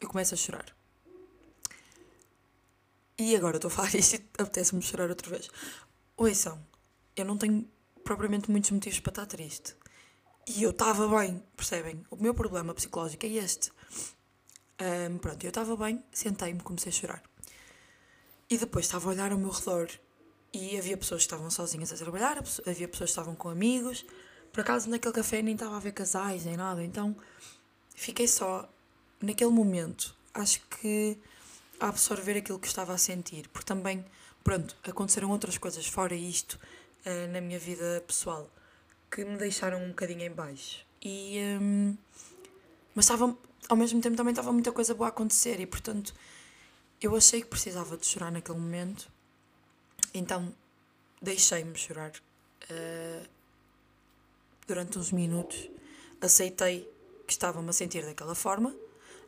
eu 0.00 0.08
começo 0.08 0.34
a 0.34 0.36
chorar. 0.36 0.74
E 3.18 3.36
agora 3.36 3.56
estou 3.56 3.68
a 3.68 3.72
falar 3.72 3.94
isto 3.94 4.16
e 4.16 4.24
apetece-me 4.38 4.80
chorar 4.80 5.10
outra 5.10 5.28
vez. 5.28 5.50
Ouçam, 6.16 6.58
eu 7.14 7.24
não 7.24 7.36
tenho 7.36 7.68
propriamente 8.02 8.50
muitos 8.50 8.70
motivos 8.70 8.98
para 9.00 9.10
estar 9.10 9.26
triste. 9.26 9.76
E 10.46 10.62
eu 10.62 10.70
estava 10.70 11.06
bem, 11.06 11.42
percebem? 11.54 12.04
O 12.10 12.16
meu 12.16 12.34
problema 12.34 12.74
psicológico 12.74 13.26
é 13.26 13.28
este. 13.28 13.70
Um, 14.80 15.18
pronto, 15.18 15.44
eu 15.44 15.48
estava 15.48 15.76
bem, 15.76 16.02
sentei-me, 16.12 16.60
comecei 16.60 16.90
a 16.90 16.94
chorar. 16.94 17.22
E 18.48 18.56
depois 18.56 18.86
estava 18.86 19.08
a 19.08 19.12
olhar 19.12 19.30
ao 19.30 19.38
meu 19.38 19.50
redor 19.50 19.88
e 20.52 20.76
havia 20.76 20.96
pessoas 20.96 21.22
que 21.22 21.26
estavam 21.26 21.50
sozinhas 21.50 21.92
a 21.92 21.96
trabalhar, 21.96 22.38
havia 22.38 22.88
pessoas 22.88 23.10
que 23.10 23.12
estavam 23.12 23.34
com 23.34 23.48
amigos. 23.48 24.04
Por 24.52 24.62
acaso 24.62 24.88
naquele 24.90 25.14
café 25.14 25.42
nem 25.42 25.54
estava 25.54 25.76
a 25.76 25.80
ver 25.80 25.92
casais 25.92 26.44
nem 26.44 26.56
nada, 26.56 26.82
então 26.82 27.14
fiquei 27.94 28.26
só 28.26 28.68
naquele 29.20 29.50
momento, 29.50 30.14
acho 30.34 30.60
que 30.68 31.16
a 31.78 31.88
absorver 31.88 32.38
aquilo 32.38 32.58
que 32.58 32.66
estava 32.66 32.92
a 32.92 32.98
sentir, 32.98 33.48
porque 33.48 33.66
também, 33.66 34.04
pronto, 34.42 34.76
aconteceram 34.82 35.30
outras 35.30 35.56
coisas 35.56 35.86
fora 35.86 36.14
isto 36.14 36.58
uh, 37.06 37.32
na 37.32 37.40
minha 37.40 37.58
vida 37.58 38.02
pessoal 38.06 38.50
que 39.10 39.24
me 39.24 39.36
deixaram 39.36 39.82
um 39.82 39.88
bocadinho 39.88 40.22
em 40.22 40.30
baixo. 40.30 40.84
E, 41.02 41.38
um, 41.60 41.96
mas 42.94 43.06
estava, 43.06 43.36
ao 43.68 43.76
mesmo 43.76 44.00
tempo 44.00 44.16
também 44.16 44.32
estava 44.32 44.52
muita 44.52 44.72
coisa 44.72 44.94
boa 44.94 45.08
a 45.08 45.10
acontecer 45.10 45.60
e, 45.60 45.66
portanto, 45.66 46.14
eu 47.00 47.16
achei 47.16 47.40
que 47.40 47.48
precisava 47.48 47.96
de 47.96 48.06
chorar 48.06 48.30
naquele 48.30 48.58
momento, 48.58 49.10
então 50.12 50.54
deixei-me 51.20 51.76
chorar 51.76 52.12
uh, 52.70 53.28
durante 54.66 54.98
uns 54.98 55.12
minutos. 55.12 55.70
Aceitei 56.20 56.90
que 57.26 57.32
estava-me 57.32 57.70
a 57.70 57.72
sentir 57.72 58.04
daquela 58.04 58.34
forma, 58.34 58.74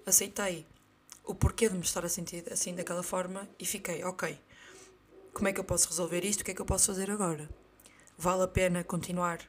aceitei 0.04 0.66
o 1.24 1.34
porquê 1.34 1.68
de 1.68 1.74
me 1.74 1.82
estar 1.82 2.04
a 2.04 2.08
sentir 2.08 2.44
assim 2.52 2.74
daquela 2.74 3.02
forma 3.02 3.48
e 3.58 3.64
fiquei, 3.64 4.04
ok, 4.04 4.38
como 5.32 5.48
é 5.48 5.52
que 5.52 5.60
eu 5.60 5.64
posso 5.64 5.88
resolver 5.88 6.24
isto? 6.24 6.42
O 6.42 6.44
que 6.44 6.50
é 6.50 6.54
que 6.54 6.60
eu 6.60 6.66
posso 6.66 6.86
fazer 6.86 7.10
agora? 7.10 7.48
Vale 8.18 8.42
a 8.42 8.48
pena 8.48 8.84
continuar 8.84 9.40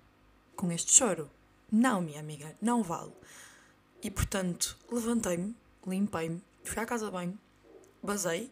com 0.56 0.72
este 0.72 0.94
choro? 0.94 1.30
Não, 1.72 2.02
minha 2.02 2.20
amiga, 2.20 2.56
não 2.62 2.84
vale. 2.84 3.12
E 4.03 4.12
portanto, 4.12 4.77
levantei-me, 4.91 5.55
limpei-me, 5.88 6.41
fui 6.63 6.81
à 6.81 6.86
casa 6.86 7.10
banho, 7.10 7.38
basei 8.01 8.51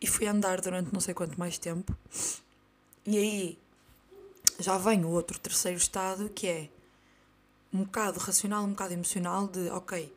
e 0.00 0.06
fui 0.06 0.26
andar 0.26 0.60
durante 0.60 0.92
não 0.92 1.00
sei 1.00 1.14
quanto 1.14 1.38
mais 1.38 1.58
tempo. 1.58 1.96
E 3.04 3.18
aí 3.18 3.58
já 4.58 4.78
vem 4.78 5.04
o 5.04 5.08
outro 5.08 5.38
terceiro 5.38 5.78
estado 5.78 6.28
que 6.28 6.46
é 6.46 6.68
um 7.72 7.84
bocado 7.84 8.20
racional, 8.20 8.64
um 8.64 8.70
bocado 8.70 8.92
emocional 8.92 9.48
de 9.48 9.68
ok, 9.70 10.14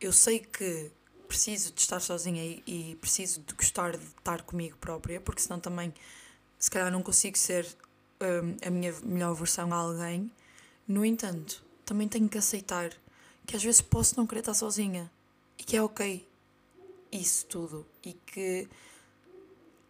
eu 0.00 0.12
sei 0.12 0.40
que 0.40 0.90
preciso 1.26 1.72
de 1.72 1.80
estar 1.80 2.00
sozinha 2.00 2.42
e, 2.44 2.62
e, 2.66 2.96
preciso 2.96 3.40
de 3.40 3.54
gostar 3.54 3.96
de 3.96 4.04
estar 4.04 4.42
comigo 4.42 4.76
própria, 4.78 5.20
porque 5.20 5.40
senão 5.40 5.58
também 5.58 5.92
se 6.58 6.70
calhar 6.70 6.90
não 6.90 7.02
consigo 7.02 7.36
ser 7.36 7.66
um, 8.20 8.66
a 8.66 8.70
minha 8.70 8.92
melhor 9.02 9.34
versão 9.34 9.72
a 9.72 9.76
alguém. 9.76 10.30
No 10.86 11.04
entanto, 11.04 11.64
também 11.84 12.08
tenho 12.08 12.28
que 12.28 12.38
aceitar 12.38 12.92
que 13.46 13.56
às 13.56 13.62
vezes 13.62 13.80
posso 13.80 14.16
não 14.16 14.26
querer 14.26 14.40
estar 14.40 14.54
sozinha. 14.54 15.10
E 15.58 15.62
que 15.62 15.76
é 15.76 15.82
ok 15.82 16.26
isso 17.12 17.46
tudo. 17.46 17.86
E 18.04 18.12
que 18.12 18.68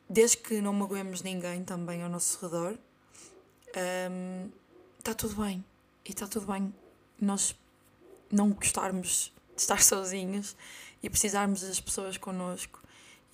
desde 0.08 0.36
que 0.36 0.60
não 0.60 0.72
magoemos 0.72 1.22
ninguém 1.22 1.64
também 1.64 2.02
ao 2.02 2.08
nosso 2.08 2.38
redor 2.46 2.78
um, 4.10 4.50
está 4.98 5.14
tudo 5.14 5.42
bem. 5.42 5.64
E 6.04 6.10
está 6.10 6.26
tudo 6.26 6.46
bem 6.46 6.72
nós 7.20 7.56
não 8.30 8.50
gostarmos 8.50 9.32
de 9.54 9.62
estar 9.62 9.80
sozinhos 9.82 10.54
e 11.02 11.08
precisarmos 11.08 11.62
das 11.62 11.80
pessoas 11.80 12.16
connosco. 12.16 12.82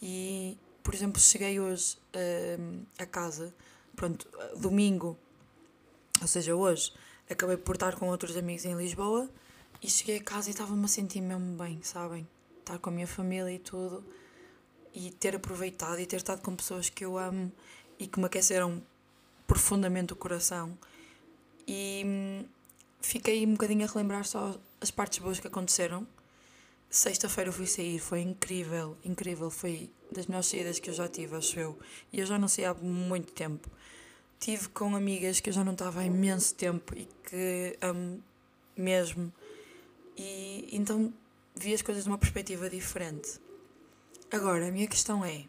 E, 0.00 0.56
por 0.82 0.94
exemplo, 0.94 1.20
cheguei 1.20 1.60
hoje 1.60 1.96
uh, 2.14 2.86
a 2.98 3.06
casa, 3.06 3.54
pronto, 3.94 4.28
domingo, 4.56 5.16
ou 6.20 6.26
seja, 6.26 6.54
hoje, 6.54 6.92
acabei 7.28 7.56
por 7.56 7.76
estar 7.76 7.96
com 7.96 8.08
outros 8.08 8.36
amigos 8.36 8.64
em 8.64 8.76
Lisboa 8.76 9.28
e 9.82 9.90
cheguei 9.90 10.18
a 10.18 10.22
casa 10.22 10.48
e 10.48 10.52
estava-me 10.52 10.84
a 10.84 10.88
sentir 10.88 11.20
mesmo 11.20 11.56
bem, 11.56 11.82
sabem? 11.82 12.26
Estar 12.60 12.78
com 12.78 12.90
a 12.90 12.92
minha 12.92 13.06
família 13.06 13.52
e 13.52 13.58
tudo 13.58 14.04
e 14.94 15.10
ter 15.10 15.34
aproveitado 15.34 15.98
e 15.98 16.06
ter 16.06 16.16
estado 16.16 16.42
com 16.42 16.54
pessoas 16.54 16.88
que 16.88 17.04
eu 17.04 17.18
amo 17.18 17.50
e 17.98 18.06
que 18.06 18.20
me 18.20 18.26
aqueceram 18.26 18.82
profundamente 19.46 20.12
o 20.12 20.16
coração. 20.16 20.76
E 21.66 22.02
hum, 22.04 22.44
fiquei 23.00 23.44
um 23.46 23.52
bocadinho 23.52 23.84
a 23.84 23.88
relembrar 23.90 24.24
só 24.24 24.58
as 24.80 24.90
partes 24.90 25.18
boas 25.18 25.40
que 25.40 25.46
aconteceram. 25.46 26.06
Sexta-feira 26.88 27.50
fui 27.50 27.66
sair, 27.66 27.98
foi 27.98 28.20
incrível, 28.20 28.96
incrível. 29.04 29.50
Foi 29.50 29.90
das 30.10 30.26
melhores 30.26 30.46
saídas 30.46 30.78
que 30.78 30.90
eu 30.90 30.94
já 30.94 31.08
tive, 31.08 31.36
acho 31.36 31.58
eu. 31.58 31.78
E 32.12 32.20
eu 32.20 32.26
já 32.26 32.38
não 32.38 32.48
sei 32.48 32.66
há 32.66 32.74
muito 32.74 33.32
tempo. 33.32 33.68
Tive 34.38 34.68
com 34.68 34.94
amigas 34.94 35.40
que 35.40 35.48
eu 35.48 35.54
já 35.54 35.64
não 35.64 35.72
estava 35.72 36.00
há 36.00 36.04
imenso 36.04 36.54
tempo 36.54 36.94
e 36.96 37.08
que 37.24 37.78
amo 37.80 38.22
mesmo. 38.76 39.32
E 40.16 40.68
então 40.72 41.12
vi 41.54 41.74
as 41.74 41.82
coisas 41.82 42.04
de 42.04 42.10
uma 42.10 42.18
perspectiva 42.18 42.68
diferente. 42.68 43.40
Agora, 44.30 44.68
a 44.68 44.70
minha 44.70 44.86
questão 44.86 45.24
é: 45.24 45.44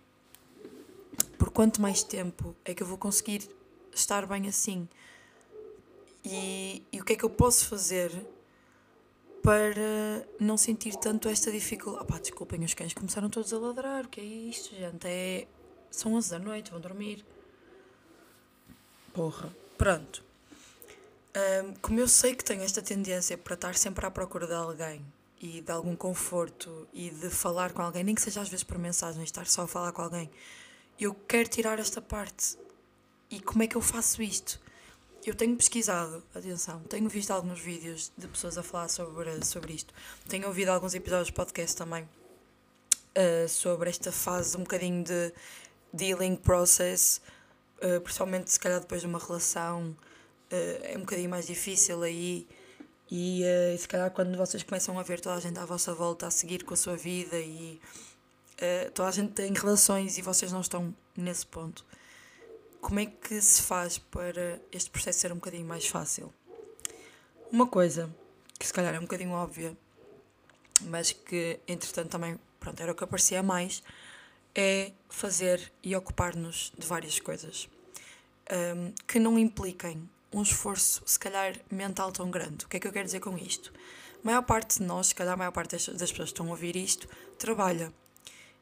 por 1.38 1.50
quanto 1.52 1.82
mais 1.82 2.04
tempo 2.04 2.56
é 2.66 2.74
que 2.74 2.84
eu 2.84 2.88
vou 2.88 2.98
conseguir 2.98 3.50
estar 3.94 4.26
bem 4.26 4.48
assim? 4.48 4.88
E, 6.26 6.82
e 6.92 7.02
o 7.02 7.06
que 7.06 7.14
é 7.14 7.16
que 7.16 7.24
eu 7.24 7.30
posso 7.30 7.68
fazer 7.68 8.12
para 9.42 10.26
não 10.40 10.58
sentir 10.58 10.96
tanto 10.96 11.28
esta 11.28 11.52
dificuldade? 11.52 12.06
Opá, 12.06 12.18
desculpem, 12.18 12.64
os 12.64 12.74
cães 12.74 12.94
começaram 12.94 13.30
todos 13.30 13.54
a 13.54 13.60
ladrar. 13.60 14.06
O 14.06 14.10
que 14.10 14.22
é 14.22 14.24
isto, 14.24 14.76
gente? 14.76 15.06
É... 15.06 15.48
São 15.92 16.14
11 16.14 16.32
da 16.32 16.40
noite, 16.40 16.72
vão 16.72 16.80
dormir. 16.80 17.26
Porra. 19.14 19.54
Pronto. 19.78 20.24
Um, 21.36 21.74
como 21.82 22.00
eu 22.00 22.08
sei 22.08 22.36
que 22.36 22.44
tenho 22.44 22.62
esta 22.62 22.82
tendência 22.82 23.38
para 23.38 23.56
estar 23.56 23.76
sempre 23.76 24.06
à 24.06 24.12
procura 24.12 24.46
de 24.46 24.54
alguém 24.54 25.04
e 25.42 25.62
de 25.62 25.72
algum 25.72 25.96
conforto 25.96 26.88
e 26.94 27.10
de 27.10 27.30
falar 27.30 27.74
com 27.74 27.82
alguém, 27.82 28.04
nem 28.04 28.14
que 28.16 28.22
seja 28.22 28.42
às 28.42 28.50
vezes 28.50 28.64
por 28.64 28.78
mensagem, 28.78 29.24
estar 29.24 29.46
só 29.48 29.64
a 29.64 29.68
falar 29.68 29.92
com 29.92 30.04
alguém, 30.04 30.30
eu 31.00 31.14
quero 31.14 31.50
tirar 31.50 31.80
esta 31.80 32.02
parte. 32.02 32.58
E 33.32 33.40
como 33.40 33.64
é 33.64 33.68
que 33.68 33.76
eu 33.76 33.82
faço 33.82 34.22
isto? 34.22 34.62
eu 35.26 35.34
tenho 35.34 35.56
pesquisado, 35.56 36.22
atenção, 36.36 36.82
tenho 36.82 37.08
visto 37.08 37.32
alguns 37.32 37.60
vídeos 37.60 38.12
de 38.18 38.28
pessoas 38.28 38.58
a 38.58 38.64
falar 38.64 38.90
sobre, 38.90 39.44
sobre 39.46 39.74
isto. 39.74 39.94
Tenho 40.28 40.48
ouvido 40.48 40.70
alguns 40.70 40.94
episódios 40.94 41.28
de 41.28 41.34
podcast 41.34 41.78
também 41.78 42.04
uh, 42.04 43.48
sobre 43.48 43.90
esta 43.90 44.12
fase 44.12 44.58
um 44.58 44.62
bocadinho 44.62 45.04
de 45.04 45.34
dealing 45.94 46.36
process, 46.36 47.22
uh, 47.78 48.02
principalmente 48.02 48.52
se 48.52 48.60
calhar 48.60 48.82
depois 48.82 49.02
de 49.02 49.08
uma 49.08 49.20
relação, 49.20 49.96
é 50.84 50.94
um 50.98 51.02
bocadinho 51.02 51.30
mais 51.30 51.48
difícil 51.48 52.02
aí. 52.04 52.48
E 53.12 53.44
uh, 53.44 53.78
se 53.78 53.88
calhar 53.88 54.10
quando 54.12 54.38
vocês 54.38 54.64
começam 54.64 54.98
a 54.98 55.04
ver 55.04 55.20
toda 55.20 55.36
a 55.36 55.40
gente 55.40 55.60
à 55.60 55.66
vossa 55.66 55.94
volta 55.94 56.28
a 56.28 56.32
seguir 56.32 56.64
com 56.64 56.74
a 56.74 56.78
sua 56.78 56.96
vida 56.96 57.40
e 57.40 57.80
toda 58.94 59.10
a 59.10 59.12
gente 59.12 59.34
tem 59.34 59.52
relações 59.52 60.18
e 60.18 60.22
vocês 60.22 60.52
não 60.52 60.62
estão 60.62 60.96
nesse 61.18 61.46
ponto 61.46 61.86
como 62.84 63.00
é 63.00 63.06
que 63.06 63.42
se 63.42 63.62
faz 63.62 63.98
para 63.98 64.60
este 64.70 64.90
processo 64.90 65.20
ser 65.20 65.32
um 65.32 65.36
bocadinho 65.36 65.66
mais 65.66 65.88
fácil? 65.88 66.34
Uma 67.50 67.66
coisa 67.66 68.14
que 68.60 68.68
se 68.68 68.74
calhar 68.74 68.94
é 68.94 69.00
um 69.00 69.04
bocadinho 69.04 69.32
óbvia, 69.32 69.76
mas 70.82 71.14
que 71.14 71.62
entretanto 71.66 72.10
também 72.10 72.38
pronto, 72.60 72.84
era 72.84 72.92
o 72.92 72.96
que 72.96 73.04
aparecia 73.06 73.42
mais, 73.42 73.82
é 74.54 74.92
fazer 75.08 75.72
e 75.82 75.96
ocupar-nos 75.96 76.74
de 76.78 76.86
várias 76.86 77.22
coisas 77.22 77.70
um, 78.52 78.94
que 79.08 79.18
não 79.18 79.40
impliquem 79.40 80.10
um 80.34 80.42
esforço, 80.42 81.02
se 81.06 81.20
calhar, 81.20 81.56
mental 81.72 82.12
tão 82.12 82.30
grande. 82.30 82.66
O 82.66 82.68
que 82.68 82.78
é 82.78 82.80
que 82.80 82.88
eu 82.88 82.92
quero 82.92 83.06
dizer 83.06 83.20
com 83.20 83.38
isto? 83.38 83.72
A 84.24 84.26
maior 84.26 84.42
parte 84.42 84.80
de 84.80 84.86
nós, 84.86 85.08
se 85.08 85.16
calhar 85.16 85.34
a 85.34 85.38
maior 85.38 85.52
parte 85.52 85.72
das, 85.72 85.86
pessoas 85.86 86.12
que 86.12 86.24
estão 86.24 86.48
a 86.48 86.52
ouvir 86.52 86.76
isto, 86.76 87.08
trabalha 87.38 87.94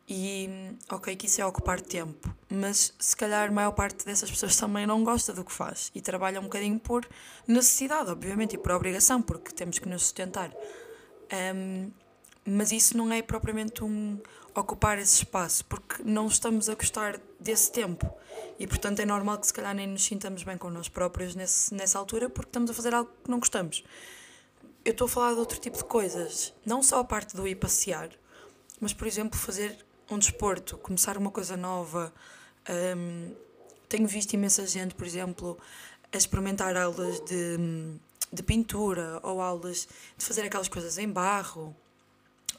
e 0.07 0.75
ok, 0.89 1.15
que 1.15 1.27
isso 1.27 1.39
é 1.39 1.45
ocupar 1.45 1.79
tempo, 1.79 2.35
mas 2.49 2.93
se 2.99 3.15
calhar 3.15 3.47
a 3.47 3.51
maior 3.51 3.71
parte 3.71 4.03
dessas 4.03 4.29
pessoas 4.29 4.57
também 4.57 4.85
não 4.85 5.03
gosta 5.03 5.31
do 5.31 5.45
que 5.45 5.51
faz 5.51 5.91
e 5.95 6.01
trabalha 6.01 6.39
um 6.39 6.43
bocadinho 6.43 6.79
por 6.79 7.07
necessidade, 7.47 8.09
obviamente, 8.09 8.55
e 8.55 8.57
por 8.57 8.71
obrigação, 8.71 9.21
porque 9.21 9.51
temos 9.51 9.79
que 9.79 9.87
nos 9.87 10.03
sustentar. 10.03 10.51
Um, 11.55 11.91
mas 12.45 12.71
isso 12.71 12.97
não 12.97 13.11
é 13.11 13.21
propriamente 13.21 13.83
um 13.83 14.19
ocupar 14.53 14.97
esse 14.99 15.15
espaço, 15.15 15.63
porque 15.65 16.03
não 16.03 16.27
estamos 16.27 16.67
a 16.69 16.75
gostar 16.75 17.19
desse 17.39 17.71
tempo. 17.71 18.11
E 18.59 18.67
portanto 18.67 18.99
é 18.99 19.05
normal 19.05 19.39
que 19.39 19.47
se 19.47 19.53
calhar 19.53 19.73
nem 19.73 19.87
nos 19.87 20.03
sintamos 20.03 20.43
bem 20.43 20.57
com 20.57 20.69
nós 20.69 20.89
próprios 20.89 21.35
nesse, 21.35 21.73
nessa 21.73 21.97
altura, 21.97 22.29
porque 22.29 22.49
estamos 22.49 22.69
a 22.69 22.73
fazer 22.73 22.93
algo 22.93 23.09
que 23.23 23.31
não 23.31 23.39
gostamos. 23.39 23.83
Eu 24.83 24.91
estou 24.91 25.05
a 25.05 25.09
falar 25.09 25.33
de 25.33 25.39
outro 25.39 25.59
tipo 25.59 25.77
de 25.77 25.83
coisas, 25.83 26.53
não 26.65 26.83
só 26.83 26.99
a 26.99 27.03
parte 27.03 27.35
do 27.35 27.47
ir 27.47 27.55
passear, 27.55 28.09
mas 28.79 28.93
por 28.93 29.07
exemplo 29.07 29.37
fazer 29.37 29.85
um 30.09 30.17
desporto, 30.17 30.77
começar 30.77 31.17
uma 31.17 31.31
coisa 31.31 31.55
nova. 31.55 32.13
Um, 32.97 33.33
tenho 33.87 34.07
visto 34.07 34.33
imensa 34.33 34.65
gente, 34.65 34.95
por 34.95 35.05
exemplo, 35.05 35.57
a 36.11 36.17
experimentar 36.17 36.75
aulas 36.75 37.19
de, 37.21 37.57
de 38.31 38.43
pintura 38.43 39.19
ou 39.23 39.41
aulas 39.41 39.87
de 40.17 40.25
fazer 40.25 40.41
aquelas 40.41 40.67
coisas 40.67 40.97
em 40.97 41.07
barro 41.07 41.75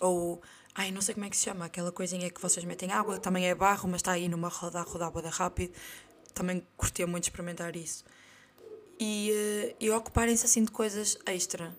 ou 0.03 0.43
ai 0.75 0.91
não 0.91 1.01
sei 1.01 1.15
como 1.15 1.27
é 1.27 1.31
que 1.31 1.37
se 1.37 1.45
chama 1.45 1.65
aquela 1.65 1.93
coisinha 1.93 2.29
que 2.29 2.41
vocês 2.43 2.65
metem 2.65 2.91
água 2.91 3.19
também 3.19 3.47
é 3.47 3.55
barro 3.55 3.89
mas 3.89 4.01
está 4.01 4.13
aí 4.13 4.29
numa 4.29 4.49
roda 4.49 4.81
a 4.81 4.83
rodar 4.83 5.11
boda 5.11 5.31
rápido. 5.31 5.73
Também 6.35 6.67
curtia 6.77 7.07
muito 7.07 7.25
experimentar 7.25 7.77
isso. 7.77 8.05
E, 8.99 9.31
uh, 9.33 9.77
e 9.81 9.91
ocuparem-se 9.91 10.47
assim 10.47 10.65
de 10.65 10.71
coisas 10.71 11.19
extra. 11.27 11.77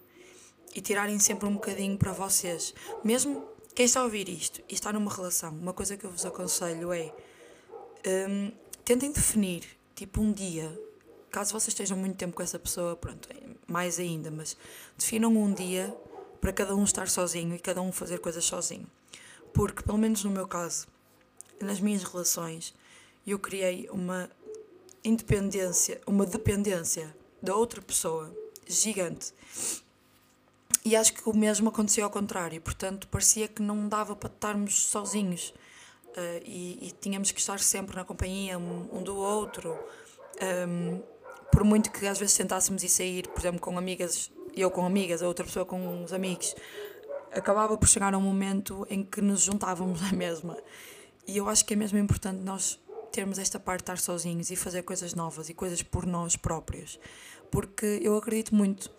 E 0.76 0.82
tirarem 0.82 1.20
sempre 1.20 1.48
um 1.48 1.54
bocadinho 1.54 1.98
para 1.98 2.12
vocês. 2.12 2.74
Mesmo 3.04 3.48
quem 3.76 3.86
está 3.86 4.00
a 4.00 4.04
ouvir 4.04 4.30
isto 4.30 4.62
e 4.70 4.74
está 4.74 4.94
numa 4.94 5.14
relação 5.14 5.52
uma 5.52 5.74
coisa 5.74 5.98
que 5.98 6.06
eu 6.06 6.12
vos 6.12 6.26
aconselho 6.26 6.94
é 6.94 7.12
um, 8.30 8.52
tentem 8.86 9.12
definir 9.12 9.64
tipo 9.96 10.22
um 10.22 10.32
dia 10.32 10.72
caso 11.32 11.52
vocês 11.52 11.70
estejam 11.70 11.98
muito 11.98 12.16
tempo 12.16 12.36
com 12.36 12.44
essa 12.44 12.60
pessoa, 12.60 12.96
pronto, 12.96 13.28
é 13.32 13.38
mais 13.66 13.98
ainda, 13.98 14.30
mas 14.30 14.56
definam 14.96 15.36
um 15.36 15.52
dia 15.52 15.92
para 16.44 16.52
cada 16.52 16.76
um 16.76 16.84
estar 16.84 17.08
sozinho 17.08 17.56
e 17.56 17.60
cada 17.60 17.82
um 17.82 17.90
fazer 17.90 18.20
coisas 18.20 18.44
sozinho. 18.44 18.86
Porque, 19.54 19.82
pelo 19.82 19.98
menos 19.98 20.26
no 20.26 20.30
meu 20.30 20.46
caso, 20.46 20.88
nas 21.62 21.80
minhas 21.80 22.04
relações, 22.04 22.76
eu 23.26 23.40
criei 23.40 23.88
uma 23.90 24.30
independência, 25.06 26.02
uma 26.06 26.26
dependência 26.26 27.16
da 27.42 27.56
outra 27.56 27.82
pessoa 27.82 28.30
gigante. 28.68 29.34
E 30.84 30.98
acho 30.98 31.14
que 31.14 31.30
o 31.30 31.34
mesmo 31.34 31.70
aconteceu 31.70 32.04
ao 32.04 32.10
contrário, 32.10 32.60
portanto, 32.60 33.08
parecia 33.08 33.48
que 33.48 33.62
não 33.62 33.88
dava 33.88 34.14
para 34.14 34.28
estarmos 34.28 34.76
sozinhos. 34.84 35.54
Uh, 36.10 36.44
e, 36.44 36.88
e, 36.88 36.92
tínhamos 37.00 37.32
que 37.32 37.40
estar 37.40 37.60
sempre 37.62 37.96
na 37.96 38.04
companhia 38.04 38.60
um, 38.60 38.98
um 38.98 39.02
do 39.02 39.16
outro. 39.16 39.80
Um, 40.68 41.02
por 41.50 41.64
muito 41.64 41.90
que 41.90 42.06
às 42.06 42.20
vezes 42.20 42.36
tentássemos 42.36 42.84
ir 42.84 42.90
sair, 42.90 43.28
por 43.30 43.40
exemplo, 43.40 43.62
com 43.62 43.78
amigas, 43.78 44.30
eu 44.56 44.70
com 44.72 44.86
amigas, 44.86 45.22
a 45.22 45.28
outra 45.28 45.46
pessoa 45.46 45.66
com 45.66 45.80
uns 46.04 46.14
amigos, 46.14 46.56
acabava 47.32 47.78
por 47.78 47.88
chegar 47.88 48.14
a 48.14 48.18
um 48.18 48.22
momento 48.22 48.86
em 48.90 49.04
que 49.04 49.22
nos 49.22 49.42
juntávamos 49.42 50.02
na 50.02 50.12
mesma. 50.12 50.58
E 51.28 51.38
eu 51.38 51.48
acho 51.50 51.66
que 51.66 51.74
é 51.74 51.78
mesmo 51.78 51.98
importante 51.98 52.44
nós 52.44 52.80
termos 53.12 53.38
esta 53.38 53.60
parte 53.60 53.80
de 53.80 53.84
estar 53.84 53.98
sozinhos 54.00 54.50
e 54.50 54.56
fazer 54.56 54.84
coisas 54.84 55.14
novas 55.14 55.50
e 55.50 55.54
coisas 55.54 55.82
por 55.82 56.06
nós 56.06 56.36
próprios. 56.36 57.00
Porque 57.52 58.00
eu 58.02 58.18
acredito 58.18 58.56
muito, 58.56 58.90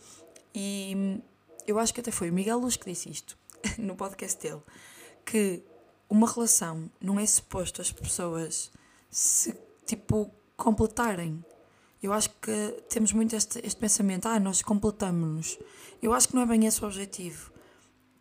e 0.55 1.21
eu 1.67 1.79
acho 1.79 1.93
que 1.93 2.01
até 2.01 2.11
foi 2.11 2.31
o 2.31 2.33
Miguel 2.33 2.59
Luz 2.59 2.77
que 2.77 2.85
disse 2.85 3.11
isto 3.11 3.37
no 3.79 3.97
podcast 3.97 4.41
dele, 4.41 4.63
que 5.25 5.63
uma 6.09 6.31
relação 6.31 6.91
não 7.01 7.19
é 7.19 7.27
suposto 7.27 7.81
as 7.81 7.91
pessoas 7.91 8.71
se, 9.11 9.55
tipo, 9.85 10.31
completarem. 10.57 11.45
Eu 12.05 12.13
acho 12.13 12.29
que 12.39 12.83
temos 12.91 13.13
muito 13.13 13.35
este, 13.35 13.67
este 13.67 13.81
pensamento, 13.81 14.27
ah, 14.27 14.39
nós 14.39 14.61
completamos-nos. 14.61 15.59
Eu 16.03 16.13
acho 16.13 16.29
que 16.29 16.35
não 16.35 16.43
é 16.43 16.47
bem 16.47 16.67
esse 16.67 16.85
o 16.85 16.87
objetivo. 16.87 17.51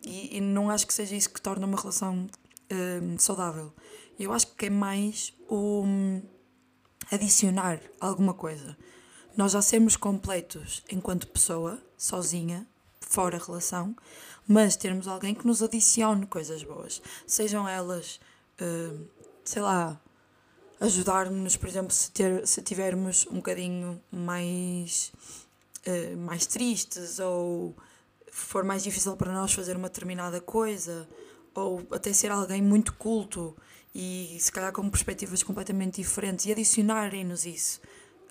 E, 0.02 0.38
e 0.38 0.40
não 0.40 0.70
acho 0.70 0.86
que 0.86 0.94
seja 0.94 1.14
isso 1.14 1.28
que 1.28 1.38
torna 1.38 1.66
uma 1.66 1.78
relação 1.78 2.26
hum, 2.72 3.18
saudável. 3.18 3.74
Eu 4.18 4.32
acho 4.32 4.46
que 4.54 4.64
é 4.64 4.70
mais 4.70 5.34
o 5.50 5.82
um, 5.82 6.22
adicionar 7.12 7.78
alguma 8.00 8.32
coisa. 8.32 8.74
Nós 9.36 9.52
já 9.52 9.60
sermos 9.60 9.96
completos 9.96 10.82
enquanto 10.90 11.28
pessoa, 11.28 11.78
sozinha, 11.98 12.66
fora 13.02 13.36
relação, 13.36 13.94
mas 14.48 14.76
termos 14.76 15.06
alguém 15.06 15.34
que 15.34 15.46
nos 15.46 15.62
adicione 15.62 16.24
coisas 16.24 16.62
boas. 16.62 17.02
Sejam 17.26 17.68
elas, 17.68 18.18
hum, 18.62 19.04
sei 19.44 19.60
lá, 19.60 20.00
ajudar-nos, 20.80 21.56
por 21.56 21.68
exemplo, 21.68 21.92
se, 21.92 22.10
ter, 22.10 22.46
se 22.46 22.62
tivermos 22.62 23.26
um 23.30 23.36
bocadinho 23.36 24.00
mais, 24.10 25.12
uh, 25.86 26.16
mais 26.18 26.46
tristes 26.46 27.18
ou 27.18 27.74
for 28.30 28.64
mais 28.64 28.82
difícil 28.82 29.16
para 29.16 29.32
nós 29.32 29.52
fazer 29.52 29.76
uma 29.76 29.88
determinada 29.88 30.40
coisa, 30.40 31.08
ou 31.54 31.86
até 31.92 32.12
ser 32.12 32.30
alguém 32.30 32.60
muito 32.60 32.92
culto 32.94 33.56
e 33.94 34.36
se 34.40 34.50
calhar 34.50 34.72
com 34.72 34.90
perspectivas 34.90 35.42
completamente 35.42 36.02
diferentes 36.02 36.46
e 36.46 36.52
adicionarem-nos 36.52 37.46
isso, 37.46 37.80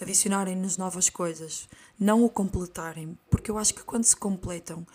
adicionarem-nos 0.01 0.75
novas 0.75 1.09
coisas, 1.09 1.69
não 1.97 2.25
o 2.25 2.29
completarem, 2.29 3.17
porque 3.29 3.49
eu 3.49 3.57
acho 3.57 3.73
que 3.73 3.83
quando 3.83 4.03
se 4.03 4.15
completam, 4.15 4.85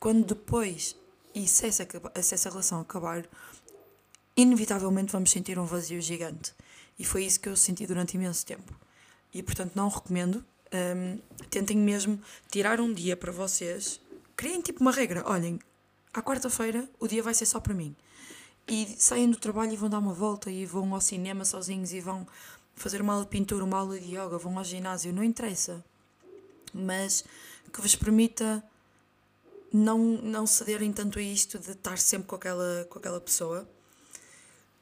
quando 0.00 0.34
depois 0.34 0.96
e 1.34 1.46
se 1.46 1.66
essa, 1.66 1.86
se 2.22 2.34
essa 2.34 2.48
relação 2.48 2.80
acabar, 2.80 3.28
inevitavelmente 4.36 5.12
vamos 5.12 5.30
sentir 5.30 5.58
um 5.58 5.66
vazio 5.66 6.00
gigante. 6.00 6.54
E 6.98 7.04
foi 7.04 7.24
isso 7.24 7.40
que 7.40 7.48
eu 7.48 7.56
senti 7.56 7.86
durante 7.86 8.14
imenso 8.14 8.44
tempo. 8.44 8.74
E 9.32 9.42
portanto 9.42 9.72
não 9.74 9.88
recomendo. 9.88 10.44
Um, 10.72 11.18
tentem 11.50 11.76
mesmo 11.76 12.20
tirar 12.50 12.80
um 12.80 12.92
dia 12.92 13.16
para 13.16 13.32
vocês. 13.32 14.00
Criem 14.36 14.60
tipo 14.60 14.80
uma 14.80 14.92
regra. 14.92 15.22
Olhem, 15.26 15.58
à 16.12 16.22
quarta-feira 16.22 16.88
o 16.98 17.06
dia 17.06 17.22
vai 17.22 17.34
ser 17.34 17.46
só 17.46 17.60
para 17.60 17.74
mim. 17.74 17.94
E 18.66 18.96
saem 18.98 19.30
do 19.30 19.36
trabalho 19.36 19.72
e 19.72 19.76
vão 19.76 19.90
dar 19.90 19.98
uma 19.98 20.14
volta 20.14 20.50
e 20.50 20.64
vão 20.64 20.94
ao 20.94 21.00
cinema 21.00 21.44
sozinhos 21.44 21.92
e 21.92 22.00
vão 22.00 22.26
fazer 22.74 23.02
uma 23.02 23.12
aula 23.12 23.24
de 23.24 23.30
pintura, 23.30 23.64
uma 23.64 23.78
aula 23.78 23.98
de 23.98 24.06
yoga, 24.06 24.38
vão 24.38 24.56
ao 24.58 24.64
ginásio, 24.64 25.12
não 25.12 25.22
interessa. 25.22 25.84
Mas 26.72 27.24
que 27.72 27.80
vos 27.80 27.94
permita 27.94 28.64
não, 29.72 29.98
não 29.98 30.46
cederem 30.46 30.92
tanto 30.92 31.18
a 31.18 31.22
isto 31.22 31.58
de 31.58 31.72
estar 31.72 31.98
sempre 31.98 32.28
com 32.28 32.36
aquela, 32.36 32.86
com 32.88 32.98
aquela 32.98 33.20
pessoa 33.20 33.68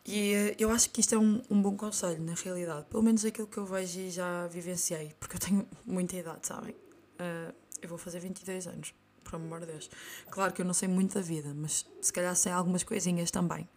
e 0.05 0.33
eh, 0.33 0.57
eu 0.59 0.71
acho 0.71 0.91
que 0.91 1.01
isto 1.01 1.15
é 1.15 1.19
um, 1.19 1.41
um 1.49 1.63
bom 1.63 1.77
conselho, 1.77 2.23
na 2.23 2.35
realidade. 2.35 2.87
Pelo 2.87 3.03
menos 3.03 3.25
aquilo 3.25 3.47
que 3.47 3.59
eu 3.59 3.65
vejo 3.65 4.01
e 4.01 4.11
já 4.11 4.47
vivenciei, 4.49 5.15
porque 5.21 5.37
eu 5.37 5.41
tenho 5.41 5.67
muita 5.87 6.17
idade, 6.17 6.47
sabem? 6.47 6.75
Uh, 6.75 7.55
eu 7.81 7.89
vou 7.89 7.99
fazer 7.99 8.19
22 8.19 8.67
anos, 8.67 8.95
por 9.23 9.37
amor 9.37 9.61
de 9.61 9.67
Deus. 9.67 9.89
Claro 10.31 10.53
que 10.53 10.61
eu 10.61 10.67
não 10.67 10.75
sei 10.75 10.89
muito 10.89 11.15
da 11.15 11.21
vida, 11.21 11.53
mas 11.55 11.87
se 12.01 12.13
calhar 12.13 12.35
sei 12.35 12.51
algumas 12.51 12.83
coisinhas 12.83 13.31
também. 13.31 13.69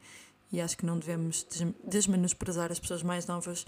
E 0.52 0.60
acho 0.60 0.78
que 0.78 0.86
não 0.86 0.98
devemos 0.98 1.46
desmenosprezar 1.84 2.72
as 2.72 2.80
pessoas 2.80 3.04
mais 3.04 3.28
novas 3.28 3.66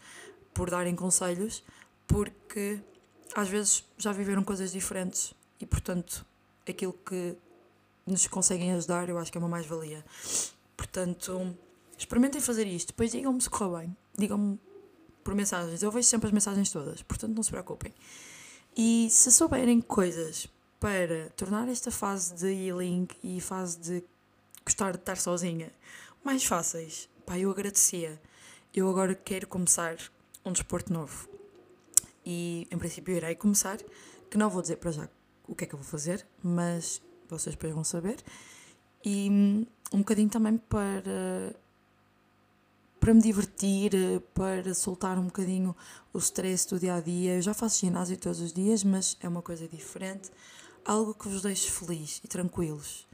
por 0.53 0.69
darem 0.69 0.95
conselhos, 0.95 1.63
porque 2.07 2.79
às 3.35 3.49
vezes 3.49 3.83
já 3.97 4.11
viveram 4.11 4.43
coisas 4.43 4.71
diferentes 4.71 5.33
e, 5.59 5.65
portanto, 5.65 6.25
aquilo 6.67 6.93
que 6.93 7.35
nos 8.05 8.25
conseguem 8.27 8.71
ajudar 8.73 9.09
eu 9.09 9.17
acho 9.17 9.31
que 9.31 9.37
é 9.37 9.39
uma 9.39 9.49
mais-valia. 9.49 10.03
Portanto 10.75 11.55
Experimentem 11.97 12.39
fazer 12.39 12.67
isto, 12.67 12.87
depois 12.89 13.11
digam-me 13.11 13.41
se 13.41 13.49
correu 13.49 13.79
bem. 13.79 13.97
Digam-me 14.17 14.59
por 15.23 15.35
mensagens. 15.35 15.81
Eu 15.81 15.91
vejo 15.91 16.07
sempre 16.07 16.27
as 16.27 16.33
mensagens 16.33 16.71
todas, 16.71 17.01
portanto 17.01 17.35
não 17.35 17.43
se 17.43 17.51
preocupem. 17.51 17.93
E 18.75 19.09
se 19.09 19.31
souberem 19.31 19.81
coisas 19.81 20.47
para 20.79 21.29
tornar 21.31 21.67
esta 21.67 21.89
fase 21.89 22.35
de 22.35 22.47
healing 22.47 23.07
e 23.23 23.41
fase 23.41 23.79
de 23.79 24.03
gostar 24.63 24.91
de 24.91 24.99
estar 24.99 25.17
sozinha 25.17 25.71
mais 26.23 26.43
fáceis, 26.43 27.09
pá, 27.25 27.37
eu 27.37 27.49
agradecia. 27.49 28.21
Eu 28.73 28.89
agora 28.89 29.15
quero 29.15 29.47
começar 29.47 29.97
um 30.45 30.51
desporto 30.51 30.93
novo. 30.93 31.27
E 32.25 32.67
em 32.69 32.77
princípio 32.77 33.15
irei 33.15 33.33
começar, 33.33 33.77
que 34.29 34.37
não 34.37 34.49
vou 34.49 34.61
dizer 34.61 34.77
para 34.77 34.91
já 34.91 35.09
o 35.47 35.55
que 35.55 35.63
é 35.63 35.67
que 35.67 35.73
eu 35.73 35.79
vou 35.79 35.87
fazer, 35.87 36.25
mas 36.43 37.01
vocês 37.29 37.55
depois 37.55 37.73
vão 37.73 37.83
saber. 37.83 38.17
E 39.03 39.29
hum, 39.31 39.65
um 39.93 39.99
bocadinho 39.99 40.29
também 40.29 40.57
para 40.57 41.55
para 43.07 43.13
me 43.13 43.21
divertir, 43.21 43.93
para 44.33 44.73
soltar 44.73 45.17
um 45.17 45.27
bocadinho 45.27 45.73
o 46.11 46.17
stress 46.17 46.67
do 46.67 46.77
dia 46.77 46.95
a 46.95 46.99
dia. 46.99 47.35
Eu 47.35 47.41
já 47.41 47.53
faço 47.53 47.79
ginásio 47.79 48.17
todos 48.17 48.41
os 48.41 48.51
dias, 48.51 48.83
mas 48.83 49.15
é 49.21 49.29
uma 49.29 49.41
coisa 49.41 49.65
diferente. 49.65 50.29
Algo 50.83 51.13
que 51.13 51.29
vos 51.29 51.41
deixe 51.41 51.71
feliz 51.71 52.19
e 52.21 52.27
tranquilos, 52.27 53.07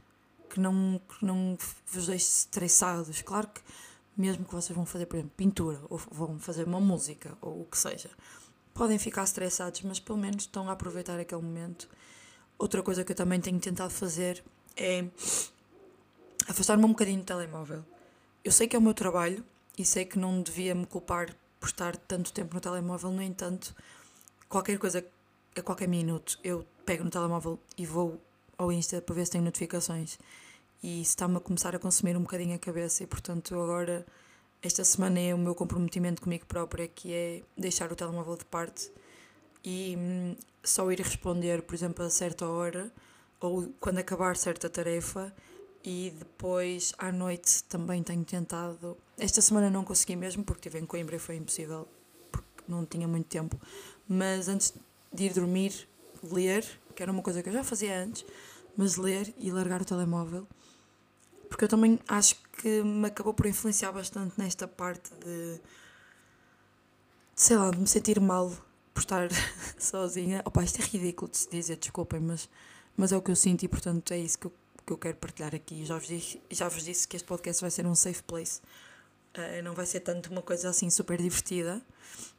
que 0.50 0.58
não, 0.58 1.00
que 1.08 1.24
não 1.24 1.56
vos 1.86 2.06
deixe 2.08 2.24
estressados. 2.24 3.22
Claro 3.22 3.46
que, 3.46 3.60
mesmo 4.16 4.44
que 4.44 4.52
vocês 4.52 4.74
vão 4.74 4.84
fazer, 4.84 5.06
por 5.06 5.14
exemplo, 5.14 5.32
pintura, 5.36 5.80
ou 5.88 5.96
vão 6.10 6.40
fazer 6.40 6.66
uma 6.66 6.80
música, 6.80 7.38
ou 7.40 7.60
o 7.60 7.64
que 7.64 7.78
seja, 7.78 8.10
podem 8.74 8.98
ficar 8.98 9.22
estressados, 9.22 9.80
mas 9.82 10.00
pelo 10.00 10.18
menos 10.18 10.42
estão 10.42 10.68
a 10.68 10.72
aproveitar 10.72 11.20
aquele 11.20 11.42
momento. 11.42 11.88
Outra 12.58 12.82
coisa 12.82 13.04
que 13.04 13.12
eu 13.12 13.16
também 13.16 13.40
tenho 13.40 13.60
tentado 13.60 13.92
fazer 13.92 14.42
é 14.76 15.06
afastar-me 16.48 16.84
um 16.84 16.88
bocadinho 16.88 17.20
do 17.20 17.24
telemóvel. 17.24 17.84
Eu 18.42 18.50
sei 18.50 18.66
que 18.66 18.74
é 18.74 18.78
o 18.80 18.82
meu 18.82 18.92
trabalho, 18.92 19.44
e 19.76 19.84
sei 19.84 20.04
que 20.04 20.18
não 20.18 20.42
devia 20.42 20.74
me 20.74 20.86
culpar 20.86 21.34
por 21.58 21.66
estar 21.66 21.96
tanto 21.96 22.32
tempo 22.32 22.54
no 22.54 22.60
telemóvel, 22.60 23.10
no 23.10 23.22
entanto, 23.22 23.74
qualquer 24.48 24.78
coisa, 24.78 25.04
a 25.56 25.62
qualquer 25.62 25.88
minuto, 25.88 26.38
eu 26.44 26.64
pego 26.84 27.04
no 27.04 27.10
telemóvel 27.10 27.58
e 27.76 27.86
vou 27.86 28.20
ao 28.58 28.70
Insta 28.70 29.00
para 29.00 29.14
ver 29.14 29.24
se 29.24 29.32
tenho 29.32 29.44
notificações. 29.44 30.18
E 30.82 31.00
isso 31.00 31.10
está-me 31.10 31.36
a 31.36 31.40
começar 31.40 31.74
a 31.74 31.78
consumir 31.78 32.16
um 32.16 32.20
bocadinho 32.20 32.54
a 32.54 32.58
cabeça, 32.58 33.02
e 33.02 33.06
portanto, 33.06 33.54
agora, 33.54 34.06
esta 34.62 34.84
semana 34.84 35.18
é 35.18 35.34
o 35.34 35.38
meu 35.38 35.54
comprometimento 35.54 36.22
comigo 36.22 36.46
própria, 36.46 36.86
que 36.86 37.12
é 37.12 37.42
deixar 37.56 37.90
o 37.90 37.96
telemóvel 37.96 38.36
de 38.36 38.44
parte 38.44 38.90
e 39.64 39.96
hum, 39.98 40.36
só 40.62 40.90
ir 40.92 41.00
responder, 41.00 41.62
por 41.62 41.74
exemplo, 41.74 42.04
a 42.04 42.10
certa 42.10 42.46
hora 42.46 42.92
ou 43.40 43.72
quando 43.80 43.98
acabar 43.98 44.36
certa 44.36 44.68
tarefa 44.68 45.32
e 45.84 46.14
depois 46.18 46.94
à 46.96 47.12
noite 47.12 47.62
também 47.64 48.02
tenho 48.02 48.24
tentado. 48.24 48.96
Esta 49.18 49.42
semana 49.42 49.68
não 49.68 49.84
consegui 49.84 50.16
mesmo 50.16 50.42
porque 50.42 50.68
estive 50.68 50.82
em 50.82 50.86
Coimbra 50.86 51.16
e 51.16 51.18
foi 51.18 51.36
impossível 51.36 51.86
porque 52.32 52.48
não 52.66 52.86
tinha 52.86 53.06
muito 53.06 53.26
tempo. 53.26 53.60
Mas 54.08 54.48
antes 54.48 54.72
de 55.12 55.24
ir 55.24 55.34
dormir, 55.34 55.86
ler, 56.22 56.64
que 56.94 57.02
era 57.02 57.12
uma 57.12 57.22
coisa 57.22 57.42
que 57.42 57.50
eu 57.50 57.52
já 57.52 57.62
fazia 57.62 58.02
antes, 58.02 58.24
mas 58.76 58.96
ler 58.96 59.32
e 59.38 59.50
largar 59.52 59.82
o 59.82 59.84
telemóvel. 59.84 60.48
Porque 61.48 61.64
eu 61.64 61.68
também 61.68 62.00
acho 62.08 62.36
que 62.60 62.82
me 62.82 63.06
acabou 63.06 63.34
por 63.34 63.46
influenciar 63.46 63.92
bastante 63.92 64.34
nesta 64.38 64.66
parte 64.66 65.12
de. 65.14 65.60
sei 67.34 67.56
lá, 67.56 67.70
de 67.70 67.78
me 67.78 67.86
sentir 67.86 68.18
mal 68.18 68.50
por 68.92 69.00
estar 69.00 69.28
sozinha. 69.78 70.42
Opa, 70.46 70.64
isto 70.64 70.80
é 70.80 70.84
ridículo 70.84 71.30
de 71.30 71.36
se 71.36 71.50
dizer, 71.50 71.76
desculpem, 71.76 72.20
mas, 72.20 72.48
mas 72.96 73.12
é 73.12 73.16
o 73.16 73.22
que 73.22 73.30
eu 73.30 73.36
sinto 73.36 73.64
e 73.64 73.68
portanto 73.68 74.12
é 74.12 74.18
isso 74.18 74.38
que 74.38 74.46
eu, 74.46 74.52
que 74.86 74.92
eu 74.92 74.98
quero 74.98 75.16
partilhar 75.16 75.54
aqui. 75.54 75.84
Já 75.84 75.98
vos, 75.98 76.06
disse, 76.06 76.40
já 76.50 76.68
vos 76.68 76.84
disse 76.84 77.06
que 77.06 77.16
este 77.16 77.26
podcast 77.26 77.60
vai 77.60 77.70
ser 77.70 77.86
um 77.86 77.94
safe 77.94 78.22
place. 78.22 78.60
Uh, 79.36 79.62
não 79.62 79.74
vai 79.74 79.86
ser 79.86 80.00
tanto 80.00 80.30
uma 80.30 80.42
coisa 80.42 80.68
assim 80.68 80.90
super 80.90 81.20
divertida. 81.20 81.82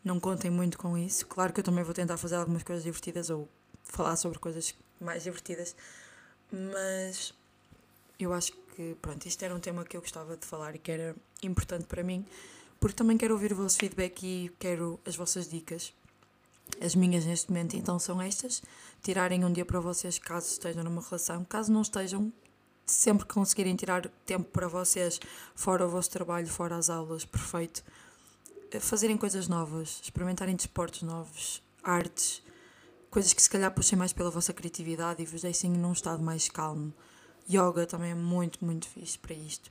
Não 0.03 0.19
contem 0.19 0.51
muito 0.51 0.77
com 0.77 0.97
isso. 0.97 1.25
Claro 1.25 1.51
que 1.51 1.59
eu 1.59 1.63
também 1.63 1.83
vou 1.83 1.93
tentar 1.93 2.17
fazer 2.17 2.35
algumas 2.35 2.63
coisas 2.63 2.83
divertidas 2.83 3.29
ou 3.29 3.49
falar 3.85 4.15
sobre 4.15 4.39
coisas 4.39 4.75
mais 4.99 5.23
divertidas, 5.23 5.75
mas 6.51 7.33
eu 8.19 8.33
acho 8.33 8.51
que 8.75 8.95
pronto, 9.01 9.25
este 9.27 9.45
era 9.45 9.55
um 9.55 9.59
tema 9.59 9.83
que 9.85 9.95
eu 9.95 10.01
gostava 10.01 10.35
de 10.35 10.45
falar 10.45 10.75
e 10.75 10.79
que 10.79 10.91
era 10.91 11.15
importante 11.43 11.85
para 11.85 12.03
mim, 12.03 12.25
porque 12.79 12.95
também 12.95 13.17
quero 13.17 13.33
ouvir 13.33 13.53
o 13.53 13.55
vosso 13.55 13.77
feedback 13.77 14.23
e 14.23 14.51
quero 14.59 14.99
as 15.05 15.15
vossas 15.15 15.49
dicas. 15.49 15.93
As 16.81 16.95
minhas 16.95 17.25
neste 17.25 17.49
momento 17.49 17.75
então 17.75 17.97
são 17.99 18.21
estas: 18.21 18.61
tirarem 19.01 19.45
um 19.45 19.51
dia 19.51 19.65
para 19.65 19.79
vocês 19.79 20.19
caso 20.19 20.47
estejam 20.47 20.83
numa 20.83 21.01
relação, 21.01 21.43
caso 21.45 21.71
não 21.71 21.81
estejam, 21.81 22.31
sempre 22.85 23.25
conseguirem 23.25 23.75
tirar 23.75 24.07
tempo 24.25 24.45
para 24.51 24.67
vocês, 24.67 25.19
fora 25.55 25.85
o 25.85 25.89
vosso 25.89 26.11
trabalho, 26.11 26.47
fora 26.47 26.75
as 26.75 26.89
aulas, 26.89 27.25
perfeito. 27.25 27.83
Eh, 28.71 28.79
fazerem 28.79 29.17
coisas 29.17 29.47
novas, 29.47 29.99
experimentarem 30.03 30.55
desportos 30.55 31.01
novos, 31.01 31.61
artes, 31.83 32.43
coisas 33.09 33.33
que 33.33 33.41
se 33.41 33.49
calhar 33.49 33.71
puxem 33.71 33.97
mais 33.97 34.11
pela 34.11 34.29
vossa 34.29 34.53
criatividade 34.53 35.21
e 35.21 35.25
vos 35.25 35.41
deixem 35.41 35.71
num 35.71 35.93
estado 35.93 36.21
mais 36.21 36.49
calmo. 36.49 36.93
Yoga 37.49 37.85
também 37.85 38.11
é 38.11 38.15
muito, 38.15 38.63
muito 38.65 38.87
fixe 38.87 39.17
para 39.17 39.33
isto. 39.33 39.69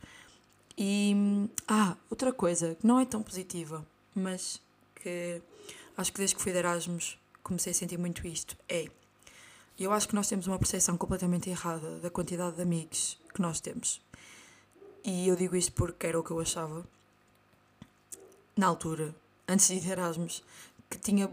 E. 0.78 1.48
Ah, 1.68 1.96
outra 2.10 2.32
coisa 2.32 2.74
que 2.74 2.86
não 2.86 2.98
é 2.98 3.04
tão 3.04 3.22
positiva, 3.22 3.84
mas 4.14 4.60
que 4.94 5.42
acho 5.96 6.12
que 6.12 6.18
desde 6.18 6.36
que 6.36 6.42
fui 6.42 6.52
de 6.52 6.58
Erasmus 6.58 7.18
comecei 7.42 7.72
a 7.72 7.74
sentir 7.74 7.98
muito 7.98 8.26
isto 8.26 8.56
é 8.68 8.88
eu 9.78 9.92
acho 9.92 10.08
que 10.08 10.14
nós 10.14 10.28
temos 10.28 10.46
uma 10.46 10.58
percepção 10.58 10.96
completamente 10.96 11.50
errada 11.50 11.98
da 11.98 12.08
quantidade 12.08 12.56
de 12.56 12.62
amigos 12.62 13.18
que 13.34 13.42
nós 13.42 13.60
temos. 13.60 14.00
E 15.02 15.26
eu 15.26 15.34
digo 15.34 15.56
isto 15.56 15.72
porque 15.72 16.06
era 16.06 16.18
o 16.18 16.22
que 16.22 16.30
eu 16.30 16.38
achava 16.38 16.86
na 18.56 18.68
altura, 18.68 19.14
antes 19.48 19.66
de 19.66 19.74
ir 19.74 19.90
Erasmus, 19.90 20.44
que 20.88 20.96
tinha 20.98 21.28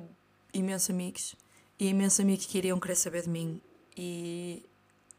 imensos 0.54 0.90
amigos 0.90 1.36
e 1.80 1.90
imensos 1.90 2.20
amigos 2.20 2.48
que 2.48 2.58
iriam 2.58 2.80
querer 2.80 2.96
saber 2.96 3.22
de 3.22 3.30
mim. 3.30 3.62
E 3.96 4.66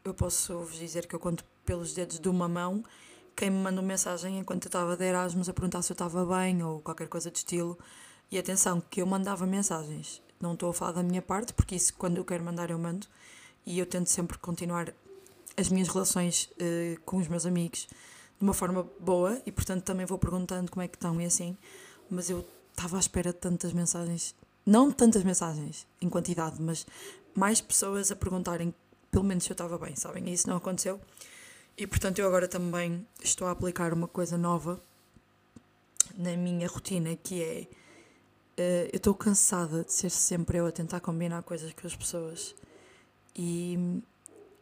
eu 0.03 0.13
posso 0.13 0.59
vos 0.59 0.75
dizer 0.75 1.07
que 1.07 1.15
eu 1.15 1.19
conto 1.19 1.45
pelos 1.65 1.93
dedos 1.93 2.19
de 2.19 2.27
uma 2.27 2.49
mão 2.49 2.83
quem 3.35 3.49
me 3.49 3.57
mandou 3.57 3.83
mensagem 3.83 4.37
enquanto 4.37 4.65
eu 4.65 4.67
estava 4.67 4.95
de 4.95 5.05
Erasmus 5.05 5.49
a 5.49 5.53
perguntar 5.53 5.81
se 5.81 5.91
eu 5.91 5.95
estava 5.95 6.25
bem 6.25 6.61
ou 6.61 6.81
qualquer 6.81 7.07
coisa 7.07 7.31
do 7.31 7.35
estilo. 7.35 7.79
E 8.33 8.37
atenção, 8.39 8.81
que 8.81 8.99
eu 8.99 9.05
mandava 9.05 9.45
mensagens 9.45 10.19
não 10.41 10.55
estou 10.55 10.71
a 10.71 10.73
falar 10.73 10.93
da 10.93 11.03
minha 11.03 11.21
parte, 11.21 11.53
porque 11.53 11.75
isso 11.75 11.93
quando 11.93 12.17
eu 12.17 12.25
quero 12.25 12.43
mandar 12.43 12.71
eu 12.71 12.79
mando. 12.79 13.05
E 13.63 13.77
eu 13.77 13.85
tento 13.85 14.07
sempre 14.07 14.39
continuar 14.39 14.91
as 15.55 15.69
minhas 15.69 15.87
relações 15.87 16.49
uh, 16.53 16.99
com 17.05 17.17
os 17.17 17.27
meus 17.27 17.45
amigos 17.45 17.87
de 18.39 18.43
uma 18.43 18.55
forma 18.55 18.89
boa 18.99 19.39
e 19.45 19.51
portanto 19.51 19.83
também 19.83 20.07
vou 20.07 20.17
perguntando 20.17 20.71
como 20.71 20.81
é 20.81 20.87
que 20.87 20.95
estão 20.97 21.21
e 21.21 21.25
assim. 21.25 21.55
Mas 22.09 22.27
eu 22.27 22.43
estava 22.71 22.97
à 22.97 22.99
espera 22.99 23.31
de 23.31 23.37
tantas 23.37 23.71
mensagens, 23.71 24.33
não 24.65 24.91
tantas 24.91 25.23
mensagens 25.23 25.85
em 26.01 26.09
quantidade, 26.09 26.59
mas 26.59 26.87
mais 27.35 27.61
pessoas 27.61 28.09
a 28.09 28.15
perguntarem 28.15 28.73
pelo 29.11 29.25
menos 29.25 29.43
se 29.43 29.51
eu 29.51 29.53
estava 29.53 29.77
bem, 29.77 29.95
sabem? 29.95 30.27
E 30.27 30.33
isso 30.33 30.49
não 30.49 30.57
aconteceu. 30.57 30.99
E 31.77 31.85
portanto 31.85 32.17
eu 32.17 32.25
agora 32.25 32.47
também 32.47 33.05
estou 33.23 33.47
a 33.47 33.51
aplicar 33.51 33.93
uma 33.93 34.07
coisa 34.07 34.39
nova 34.39 34.81
na 36.17 36.35
minha 36.35 36.67
rotina 36.67 37.15
que 37.15 37.43
é 37.43 37.67
eu 38.57 38.97
estou 38.97 39.13
cansada 39.13 39.83
de 39.83 39.93
ser 39.93 40.09
sempre 40.09 40.57
eu 40.57 40.65
a 40.65 40.71
tentar 40.71 40.99
combinar 40.99 41.41
coisas 41.43 41.71
com 41.73 41.87
as 41.87 41.95
pessoas 41.95 42.55
e 43.35 44.01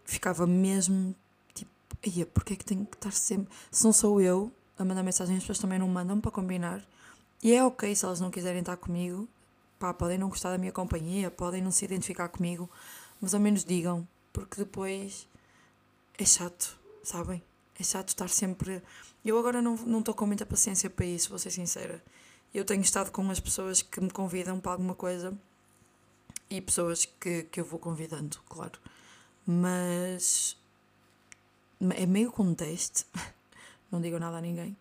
ficava 0.06 0.48
mesmo 0.48 1.16
tipo, 1.54 1.72
ia, 2.06 2.26
porque 2.26 2.54
é 2.54 2.56
que 2.56 2.66
tenho 2.66 2.86
que 2.86 2.96
estar 2.96 3.12
sempre. 3.12 3.54
Se 3.70 3.84
não 3.84 3.94
sou 3.94 4.22
eu 4.22 4.52
a 4.78 4.86
mandar 4.86 5.04
mensagem, 5.04 5.36
as 5.36 5.44
pessoas 5.44 5.60
também 5.60 5.80
não 5.80 5.88
mandam 5.88 6.20
para 6.20 6.32
combinar. 6.32 6.86
E 7.44 7.54
é 7.54 7.64
ok 7.64 7.94
se 7.96 8.06
elas 8.06 8.20
não 8.20 8.32
quiserem 8.32 8.60
estar 8.60 8.78
comigo, 8.78 9.28
pá, 9.80 9.94
podem 9.94 10.18
não 10.18 10.30
gostar 10.30 10.52
da 10.52 10.58
minha 10.58 10.72
companhia, 10.72 11.30
podem 11.32 11.62
não 11.62 11.72
se 11.72 11.84
identificar 11.84 12.30
comigo, 12.30 12.70
mas 13.20 13.34
ao 13.34 13.40
menos 13.40 13.66
digam, 13.66 14.08
porque 14.32 14.58
depois 14.58 15.28
é 16.18 16.26
chato, 16.26 16.78
sabem? 17.04 17.44
É 17.80 17.84
chato 17.84 18.10
estar 18.10 18.30
sempre. 18.30 18.82
Eu 19.26 19.38
agora 19.38 19.62
não 19.62 20.00
estou 20.00 20.14
com 20.14 20.26
muita 20.26 20.46
paciência 20.46 20.90
para 20.90 21.06
isso, 21.06 21.30
vou 21.30 21.40
ser 21.40 21.52
sincera. 21.52 22.02
Eu 22.54 22.66
tenho 22.66 22.82
estado 22.82 23.12
com 23.12 23.30
as 23.32 23.40
pessoas 23.40 23.82
que 23.82 24.02
me 24.02 24.10
convidam 24.10 24.60
para 24.60 24.74
alguma 24.74 24.94
coisa 24.94 25.38
e 26.50 26.60
pessoas 26.60 27.06
que, 27.06 27.44
que 27.44 27.62
eu 27.62 27.66
vou 27.66 27.80
convidando, 27.80 28.42
claro. 28.50 28.78
Mas 29.46 30.58
é 31.96 32.06
meio 32.06 32.30
com 32.30 32.44
um 32.44 32.54
teste, 32.54 33.06
não 33.90 34.02
digo 34.02 34.20
nada 34.20 34.38
a 34.38 34.42
ninguém. 34.42 34.76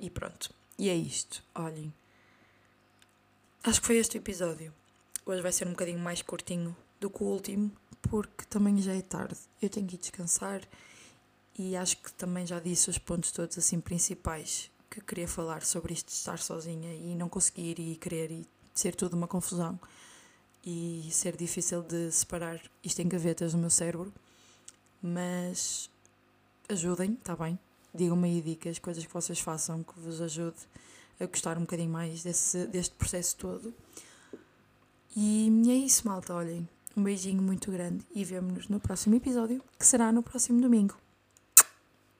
E 0.00 0.08
pronto. 0.08 0.52
E 0.78 0.88
é 0.88 0.94
isto. 0.94 1.44
Olhem. 1.54 1.92
Acho 3.62 3.80
que 3.82 3.86
foi 3.86 3.96
este 3.98 4.16
o 4.16 4.20
episódio. 4.20 4.72
Hoje 5.26 5.42
vai 5.42 5.52
ser 5.52 5.66
um 5.66 5.72
bocadinho 5.72 5.98
mais 5.98 6.22
curtinho 6.22 6.74
do 6.98 7.10
que 7.10 7.22
o 7.22 7.26
último, 7.26 7.70
porque 8.00 8.46
também 8.46 8.80
já 8.80 8.94
é 8.94 9.02
tarde. 9.02 9.38
Eu 9.60 9.68
tenho 9.68 9.86
que 9.86 9.96
ir 9.96 9.98
descansar 9.98 10.62
e 11.58 11.76
acho 11.76 11.98
que 11.98 12.10
também 12.14 12.46
já 12.46 12.58
disse 12.58 12.88
os 12.88 12.96
pontos 12.96 13.30
todos 13.30 13.58
assim 13.58 13.78
principais 13.78 14.70
que 14.94 15.00
queria 15.00 15.28
falar 15.28 15.62
sobre 15.62 15.92
isto 15.92 16.06
de 16.06 16.12
estar 16.12 16.38
sozinha 16.38 16.94
e 16.94 17.14
não 17.14 17.28
conseguir 17.28 17.78
e 17.78 17.96
querer 17.96 18.30
e 18.30 18.46
ser 18.74 18.94
tudo 18.94 19.14
uma 19.14 19.26
confusão 19.26 19.78
e 20.64 21.08
ser 21.10 21.36
difícil 21.36 21.82
de 21.82 22.10
separar 22.10 22.60
isto 22.82 23.00
em 23.00 23.08
gavetas 23.08 23.52
no 23.52 23.60
meu 23.60 23.70
cérebro. 23.70 24.12
Mas 25.02 25.90
ajudem, 26.68 27.12
está 27.14 27.36
bem? 27.36 27.58
Digam-me 27.94 28.28
aí 28.28 28.40
dicas, 28.40 28.78
coisas 28.78 29.04
que 29.04 29.12
vocês 29.12 29.38
façam 29.38 29.82
que 29.82 29.98
vos 30.00 30.20
ajude 30.20 30.56
a 31.20 31.26
gostar 31.26 31.56
um 31.58 31.62
bocadinho 31.62 31.90
mais 31.90 32.22
desse, 32.22 32.66
deste 32.66 32.94
processo 32.94 33.36
todo. 33.36 33.74
E 35.16 35.48
é 35.68 35.74
isso, 35.74 36.08
malta. 36.08 36.34
Olhem, 36.34 36.68
um 36.96 37.02
beijinho 37.02 37.42
muito 37.42 37.70
grande 37.70 38.04
e 38.14 38.24
vemo-nos 38.24 38.68
no 38.68 38.80
próximo 38.80 39.14
episódio, 39.14 39.62
que 39.78 39.86
será 39.86 40.10
no 40.10 40.22
próximo 40.22 40.60
domingo. 40.60 41.03